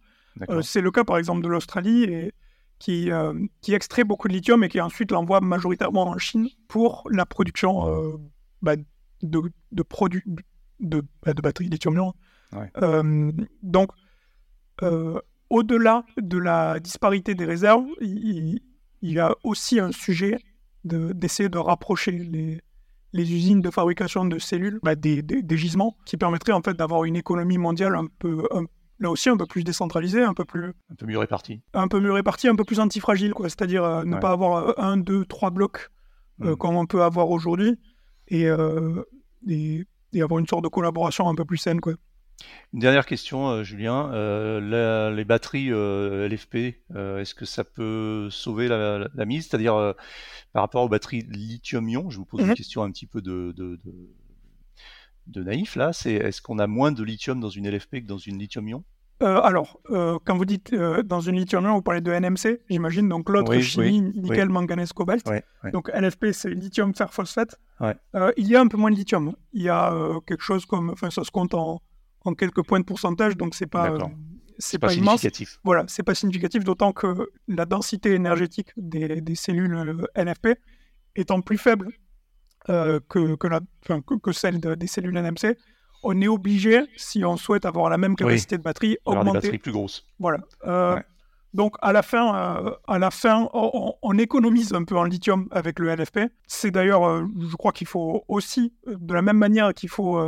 Euh, 0.48 0.62
c'est 0.62 0.80
le 0.80 0.90
cas 0.90 1.04
par 1.04 1.18
exemple 1.18 1.42
de 1.42 1.48
l'Australie 1.48 2.04
et 2.04 2.32
qui, 2.78 3.10
euh, 3.10 3.34
qui 3.60 3.74
extrait 3.74 4.04
beaucoup 4.04 4.28
de 4.28 4.32
lithium 4.32 4.64
et 4.64 4.70
qui 4.70 4.80
ensuite 4.80 5.10
l'envoie 5.10 5.42
majoritairement 5.42 6.08
en 6.08 6.16
Chine 6.16 6.48
pour 6.68 7.06
la 7.10 7.26
production 7.26 8.18
bah, 8.62 8.76
de, 9.22 9.40
de 9.72 9.82
produits 9.82 10.22
de, 10.80 11.02
bah, 11.24 11.34
de 11.34 11.42
batteries 11.42 11.68
lithium-ion. 11.68 12.14
Euh, 12.82 13.32
donc, 13.62 13.90
euh, 14.82 15.20
au-delà 15.50 16.04
de 16.16 16.38
la 16.38 16.80
disparité 16.80 17.34
des 17.34 17.44
réserves, 17.44 17.86
il, 18.00 18.60
y 19.02 19.18
a 19.18 19.34
aussi 19.42 19.80
un 19.80 19.92
sujet 19.92 20.38
d'essayer 20.84 21.48
de, 21.48 21.58
rapprocher 21.58 22.12
les, 22.12 22.60
les, 23.12 23.32
usines 23.32 23.60
de 23.60 23.70
fabrication 23.70 24.24
de 24.24 24.38
cellules 24.38 24.80
bah, 24.82 24.94
des, 24.94 25.22
des, 25.22 25.56
gisements 25.56 25.96
qui 26.06 26.16
permettraient 26.16 26.52
en 26.52 26.62
fait 26.62 26.74
d'avoir 26.74 27.04
une 27.04 27.16
économie 27.16 27.58
mondiale 27.58 27.94
un 27.94 28.06
peu, 28.18 28.48
là 28.98 29.10
aussi 29.10 29.28
un 29.28 29.36
peu 29.36 29.46
plus 29.46 29.64
décentralisée, 29.64 30.22
un 30.22 30.34
peu 30.34 30.44
plus... 30.44 30.72
Un 30.90 30.94
peu 30.94 31.06
mieux 31.06 31.18
répartie. 31.18 31.60
Un 31.74 31.88
peu 31.88 32.00
mieux 32.00 32.12
répartie, 32.12 32.48
un 32.48 32.56
peu 32.56 32.64
plus 32.64 32.80
antifragile, 32.80 33.34
quoi. 33.34 33.48
C'est-à-dire 33.48 33.84
euh, 33.84 34.04
ne 34.04 34.16
pas 34.18 34.30
avoir 34.30 34.78
un, 34.78 34.96
deux, 34.96 35.24
trois 35.26 35.50
blocs 35.50 35.90
hmm. 36.38 36.54
comme 36.54 36.76
on 36.76 36.86
peut 36.86 37.02
avoir 37.02 37.30
aujourd'hui. 37.30 37.78
Et, 38.28 38.46
et, 39.46 40.22
avoir 40.22 40.38
une 40.38 40.46
sorte 40.46 40.64
de 40.64 40.68
collaboration 40.68 41.28
un 41.28 41.34
peu 41.34 41.44
plus 41.44 41.58
saine. 41.58 41.80
Quoi. 41.80 41.94
Une 42.72 42.80
dernière 42.80 43.06
question, 43.06 43.48
euh, 43.48 43.62
Julien. 43.64 44.12
Euh, 44.12 45.10
les 45.10 45.24
batteries 45.24 45.72
euh, 45.72 46.28
LFP, 46.28 46.54
est-ce 46.94 47.34
que 47.34 47.44
ça 47.44 47.64
peut 47.64 48.28
sauver 48.30 48.68
la, 48.68 49.08
mise? 49.26 49.48
C'est-à-dire 49.48 49.94
par 50.52 50.62
rapport 50.62 50.84
aux 50.84 50.88
batteries 50.88 51.26
lithium-ion, 51.28 52.10
je 52.10 52.18
vous 52.18 52.24
pose 52.24 52.40
une 52.40 52.48
mhm. 52.48 52.54
question 52.54 52.82
un 52.82 52.90
petit 52.90 53.06
peu 53.06 53.22
de, 53.22 53.52
de, 53.56 53.78
de 55.26 55.42
naïf 55.42 55.76
là. 55.76 55.92
C'est 55.92 56.12
est-ce 56.12 56.42
qu'on 56.42 56.58
a 56.58 56.66
moins 56.66 56.92
de 56.92 57.02
lithium 57.02 57.40
dans 57.40 57.50
une 57.50 57.68
LFP 57.68 58.00
que 58.02 58.06
dans 58.06 58.18
une 58.18 58.38
lithium-ion? 58.38 58.84
Euh, 59.20 59.40
alors, 59.42 59.80
euh, 59.90 60.18
quand 60.24 60.36
vous 60.36 60.44
dites 60.44 60.72
euh, 60.72 61.02
dans 61.02 61.20
une 61.20 61.36
lithium 61.36 61.66
vous 61.66 61.82
parlez 61.82 62.00
de 62.00 62.12
NMC, 62.12 62.60
j'imagine, 62.70 63.08
donc 63.08 63.28
l'autre 63.28 63.58
chimie, 63.58 64.00
nickel, 64.00 64.48
manganèse, 64.48 64.92
cobalt. 64.92 65.26
donc 65.72 65.90
LFP, 65.92 66.26
c'est 66.32 66.50
lithium 66.50 66.94
fer 66.94 67.12
phosphate. 67.12 67.56
il 68.36 68.46
y 68.48 68.54
a 68.54 68.60
un 68.60 68.68
peu 68.68 68.76
moins 68.76 68.90
de 68.90 68.96
lithium. 68.96 69.34
Il 69.52 69.62
y 69.62 69.68
a 69.68 69.92
quelque 70.26 70.42
chose 70.42 70.66
comme, 70.66 70.90
enfin, 70.90 71.10
ça 71.10 71.24
se 71.24 71.30
compte 71.30 71.54
en, 71.54 71.82
en, 72.24 72.34
quelques 72.34 72.62
points 72.64 72.80
de 72.80 72.84
pourcentage, 72.84 73.36
donc 73.36 73.54
c'est 73.54 73.66
pas, 73.66 73.98
c'est 74.58 74.78
pas, 74.78 74.90
significatif. 74.90 75.58
Voilà, 75.64 75.84
c'est 75.88 76.04
pas 76.04 76.14
significatif, 76.14 76.62
d'autant 76.62 76.92
que 76.92 77.30
la 77.48 77.64
densité 77.64 78.14
énergétique 78.14 78.70
des, 78.76 79.20
des 79.20 79.34
cellules 79.34 80.06
NFP 80.16 80.48
étant 81.16 81.40
plus 81.40 81.58
faible 81.58 81.90
que, 82.66 83.34
que, 83.34 83.46
la, 83.48 83.60
que, 83.82 84.18
que, 84.18 84.32
celle 84.32 84.60
des 84.60 84.86
cellules 84.86 85.14
NMC, 85.14 85.56
on 86.02 86.20
est 86.20 86.28
obligé, 86.28 86.82
si 86.96 87.24
on 87.24 87.36
souhaite 87.36 87.64
avoir 87.64 87.90
la 87.90 87.98
même 87.98 88.16
capacité 88.16 88.56
de 88.56 88.62
batterie, 88.62 88.98
augmenter. 89.04 89.30
des 89.30 89.32
batteries 89.32 89.58
plus 89.58 89.72
grosses. 89.72 90.06
Voilà. 90.18 90.38
Euh, 90.66 90.98
donc 91.54 91.76
à 91.80 91.92
la 91.92 92.02
fin, 92.02 92.34
euh, 92.34 92.70
à 92.86 92.98
la 92.98 93.10
fin 93.10 93.48
on, 93.52 94.18
économise 94.18 94.72
un 94.74 94.84
peu 94.84 94.96
en 94.96 95.04
lithium 95.04 95.48
avec 95.50 95.78
le 95.78 95.94
LFP. 95.94 96.20
C'est 96.46 96.70
d'ailleurs, 96.70 97.04
euh, 97.04 97.24
je 97.38 97.56
crois 97.56 97.72
qu'il 97.72 97.86
faut 97.86 98.24
aussi, 98.28 98.72
de 98.86 99.14
la 99.14 99.22
même 99.22 99.38
manière 99.38 99.74
qu'il 99.74 99.88
faut 99.88 100.20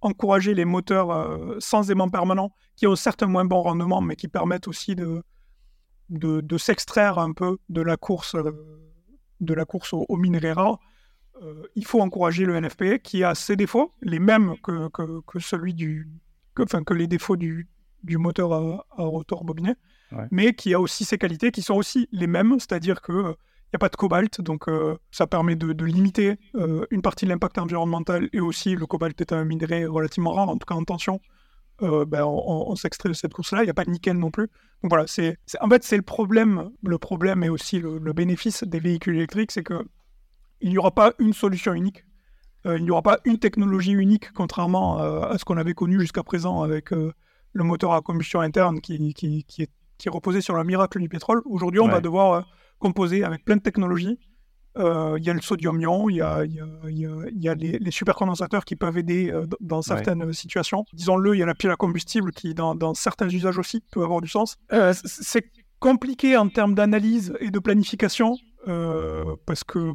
encourager 0.00 0.52
les 0.54 0.64
moteurs 0.64 1.56
sans 1.58 1.90
aimant 1.90 2.08
permanent, 2.08 2.52
qui 2.76 2.86
ont 2.86 2.96
certes 2.96 3.22
un 3.22 3.26
moins 3.26 3.44
bon 3.44 3.62
rendement, 3.62 4.00
mais 4.00 4.16
qui 4.16 4.28
permettent 4.28 4.68
aussi 4.68 4.94
de, 4.94 5.22
de, 6.10 6.58
s'extraire 6.58 7.18
un 7.18 7.32
peu 7.32 7.56
de 7.70 7.80
la 7.80 7.96
course, 7.96 8.36
de 9.40 9.54
la 9.54 9.64
course 9.64 9.94
aux 9.94 10.16
minerais 10.16 10.52
rares. 10.52 10.78
Euh, 11.42 11.64
il 11.74 11.84
faut 11.84 12.00
encourager 12.00 12.44
le 12.44 12.58
NFP 12.60 13.02
qui 13.02 13.24
a 13.24 13.34
ses 13.34 13.56
défauts, 13.56 13.92
les 14.02 14.18
mêmes 14.18 14.54
que, 14.62 14.88
que, 14.88 15.38
celui 15.40 15.74
du, 15.74 16.08
que, 16.54 16.62
enfin, 16.62 16.84
que 16.84 16.94
les 16.94 17.06
défauts 17.06 17.36
du, 17.36 17.68
du 18.02 18.18
moteur 18.18 18.52
à, 18.52 18.84
rotor 18.96 19.44
bobiné, 19.44 19.74
mais 20.30 20.54
qui 20.54 20.74
a 20.74 20.80
aussi 20.80 21.04
ses 21.04 21.18
qualités 21.18 21.50
qui 21.50 21.62
sont 21.62 21.74
aussi 21.74 22.08
les 22.12 22.28
mêmes, 22.28 22.60
c'est-à-dire 22.60 23.02
que 23.02 23.12
il 23.12 23.76
n'y 23.76 23.78
a 23.78 23.80
pas 23.80 23.88
de 23.88 23.96
cobalt, 23.96 24.40
donc 24.40 24.68
euh, 24.68 24.96
ça 25.10 25.26
permet 25.26 25.56
de, 25.56 25.72
de 25.72 25.84
limiter 25.84 26.38
euh, 26.54 26.86
une 26.92 27.02
partie 27.02 27.24
de 27.24 27.30
l'impact 27.30 27.58
environnemental 27.58 28.28
et 28.32 28.38
aussi 28.38 28.76
le 28.76 28.86
cobalt 28.86 29.20
est 29.20 29.32
un 29.32 29.44
minerai 29.44 29.86
relativement 29.86 30.32
rare, 30.32 30.48
en 30.48 30.56
tout 30.56 30.66
cas 30.66 30.76
en 30.76 30.84
tension. 30.84 31.20
ben, 31.80 32.22
on, 32.24 32.76
s'extrait 32.76 33.08
de 33.08 33.14
cette 33.14 33.34
course-là. 33.34 33.62
Il 33.62 33.64
n'y 33.64 33.70
a 33.70 33.74
pas 33.74 33.84
de 33.84 33.90
nickel 33.90 34.16
non 34.16 34.30
plus. 34.30 34.46
Donc 34.82 34.90
voilà, 34.90 35.08
c'est, 35.08 35.38
en 35.60 35.68
fait 35.68 35.82
c'est 35.82 35.96
le 35.96 36.04
problème. 36.04 36.70
Le 36.84 36.98
problème 36.98 37.42
et 37.42 37.48
aussi 37.48 37.80
le, 37.80 37.98
le 37.98 38.12
bénéfice 38.12 38.62
des 38.62 38.78
véhicules 38.78 39.16
électriques, 39.16 39.50
c'est 39.50 39.64
que 39.64 39.84
il 40.64 40.70
n'y 40.70 40.78
aura 40.78 40.92
pas 40.92 41.12
une 41.18 41.34
solution 41.34 41.74
unique. 41.74 42.04
Euh, 42.66 42.78
il 42.78 42.84
n'y 42.84 42.90
aura 42.90 43.02
pas 43.02 43.18
une 43.26 43.38
technologie 43.38 43.92
unique, 43.92 44.32
contrairement 44.32 44.98
euh, 44.98 45.20
à 45.20 45.36
ce 45.36 45.44
qu'on 45.44 45.58
avait 45.58 45.74
connu 45.74 46.00
jusqu'à 46.00 46.22
présent 46.22 46.62
avec 46.62 46.90
euh, 46.92 47.12
le 47.52 47.64
moteur 47.64 47.92
à 47.92 48.00
combustion 48.00 48.40
interne 48.40 48.80
qui, 48.80 49.12
qui, 49.12 49.44
qui, 49.44 49.62
est, 49.62 49.70
qui, 49.98 50.08
est, 50.08 50.10
reposé 50.10 50.40
sur 50.40 50.54
le 50.54 50.64
miracle 50.64 50.98
du 51.00 51.08
pétrole. 51.10 51.42
Aujourd'hui, 51.44 51.80
on 51.80 51.88
va 51.88 52.00
devoir 52.00 52.48
composer 52.78 53.24
avec 53.24 53.44
plein 53.44 53.56
de 53.56 53.62
technologies. 53.62 54.18
Il 54.76 55.22
y 55.22 55.30
a 55.30 55.34
le 55.34 55.40
sodium-ion, 55.40 56.08
il 56.08 56.16
y 56.16 56.22
a, 56.22 56.44
y 56.46 56.58
a, 56.58 56.66
y 56.86 57.48
a 57.48 57.54
les, 57.54 57.78
les, 57.78 57.90
supercondensateurs 57.92 58.64
qui 58.64 58.74
peuvent 58.74 58.98
aider 58.98 59.32
dans 59.60 59.82
certaines 59.82 60.32
situations. 60.32 60.84
Disons-le, 60.94 61.36
il 61.36 61.38
y 61.38 61.42
a 61.42 61.46
la 61.46 61.54
pile 61.54 61.70
à 61.70 61.76
combustible 61.76 62.32
qui, 62.32 62.54
dans, 62.54 62.74
dans, 62.74 62.94
certains 62.94 63.28
usages 63.28 63.58
aussi, 63.58 63.84
peut 63.92 64.02
avoir 64.02 64.20
du 64.20 64.28
sens. 64.28 64.56
c'est 64.94 65.44
compliqué 65.78 66.36
en 66.38 66.48
termes 66.48 66.74
d'analyse 66.74 67.34
et 67.40 67.50
de 67.50 67.58
planification. 67.58 68.36
Euh, 68.68 69.36
parce 69.46 69.64
que 69.64 69.92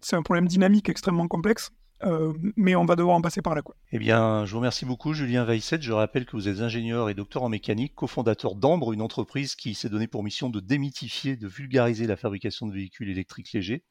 c'est 0.00 0.16
un 0.16 0.22
problème 0.22 0.46
dynamique 0.46 0.88
extrêmement 0.88 1.28
complexe. 1.28 1.70
Euh, 2.04 2.32
mais 2.56 2.74
on 2.74 2.84
va 2.84 2.96
devoir 2.96 3.16
en 3.16 3.20
passer 3.20 3.42
par 3.42 3.54
là. 3.54 3.62
Quoi. 3.62 3.76
Eh 3.92 3.98
bien, 3.98 4.44
je 4.44 4.52
vous 4.52 4.58
remercie 4.58 4.84
beaucoup, 4.84 5.12
Julien 5.12 5.44
Weisset. 5.44 5.80
Je 5.80 5.92
rappelle 5.92 6.26
que 6.26 6.32
vous 6.32 6.48
êtes 6.48 6.60
ingénieur 6.60 7.08
et 7.08 7.14
docteur 7.14 7.44
en 7.44 7.48
mécanique, 7.48 7.94
cofondateur 7.94 8.56
d'Ambre, 8.56 8.92
une 8.92 9.02
entreprise 9.02 9.54
qui 9.54 9.74
s'est 9.74 9.88
donnée 9.88 10.08
pour 10.08 10.24
mission 10.24 10.50
de 10.50 10.60
démythifier, 10.60 11.36
de 11.36 11.46
vulgariser 11.46 12.06
la 12.06 12.16
fabrication 12.16 12.66
de 12.66 12.72
véhicules 12.72 13.08
électriques 13.08 13.52
légers 13.52 13.84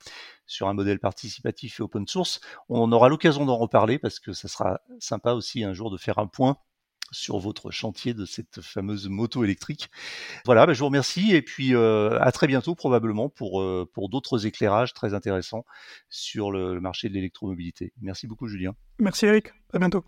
sur 0.45 0.67
un 0.67 0.74
modèle 0.74 1.00
participatif 1.00 1.80
et 1.80 1.84
open 1.84 2.06
source. 2.08 2.41
On 2.67 2.91
aura 2.91 3.08
l'occasion 3.08 3.45
d'en 3.45 3.58
reparler 3.58 3.97
parce 3.97 4.19
que 4.19 4.34
ça 4.34 4.47
sera 4.47 4.82
sympa 5.00 5.32
aussi 5.34 5.63
un 5.63 5.74
jour 5.74 5.89
de 5.89 5.97
faire 5.97 6.19
un 6.19 6.28
point 6.28 6.58
sur 7.12 7.39
votre 7.39 7.71
chantier 7.71 8.13
de 8.13 8.26
cette 8.26 8.62
fameuse 8.62 9.08
moto 9.10 9.43
électrique. 9.43 9.89
Voilà, 10.45 10.65
bah, 10.65 10.74
je 10.74 10.80
vous 10.80 10.86
remercie 10.86 11.36
et 11.36 11.41
puis 11.41 11.76
euh, 11.76 12.17
à 12.21 12.32
très 12.32 12.47
bientôt 12.47 12.76
probablement 12.76 13.30
pour, 13.30 13.62
euh, 13.62 13.89
pour 13.93 14.10
d'autres 14.10 14.45
éclairages 14.45 14.93
très 14.93 15.13
intéressants 15.13 15.65
sur 16.10 16.52
le 16.52 16.80
marché 16.80 17.10
de 17.10 17.13
l'électromobilité. 17.13 17.93
Merci 18.02 18.28
beaucoup 18.28 18.47
Julien. 18.47 18.74
Merci 19.00 19.26
Eric, 19.26 19.52
à 19.74 19.80
bientôt. 19.80 20.06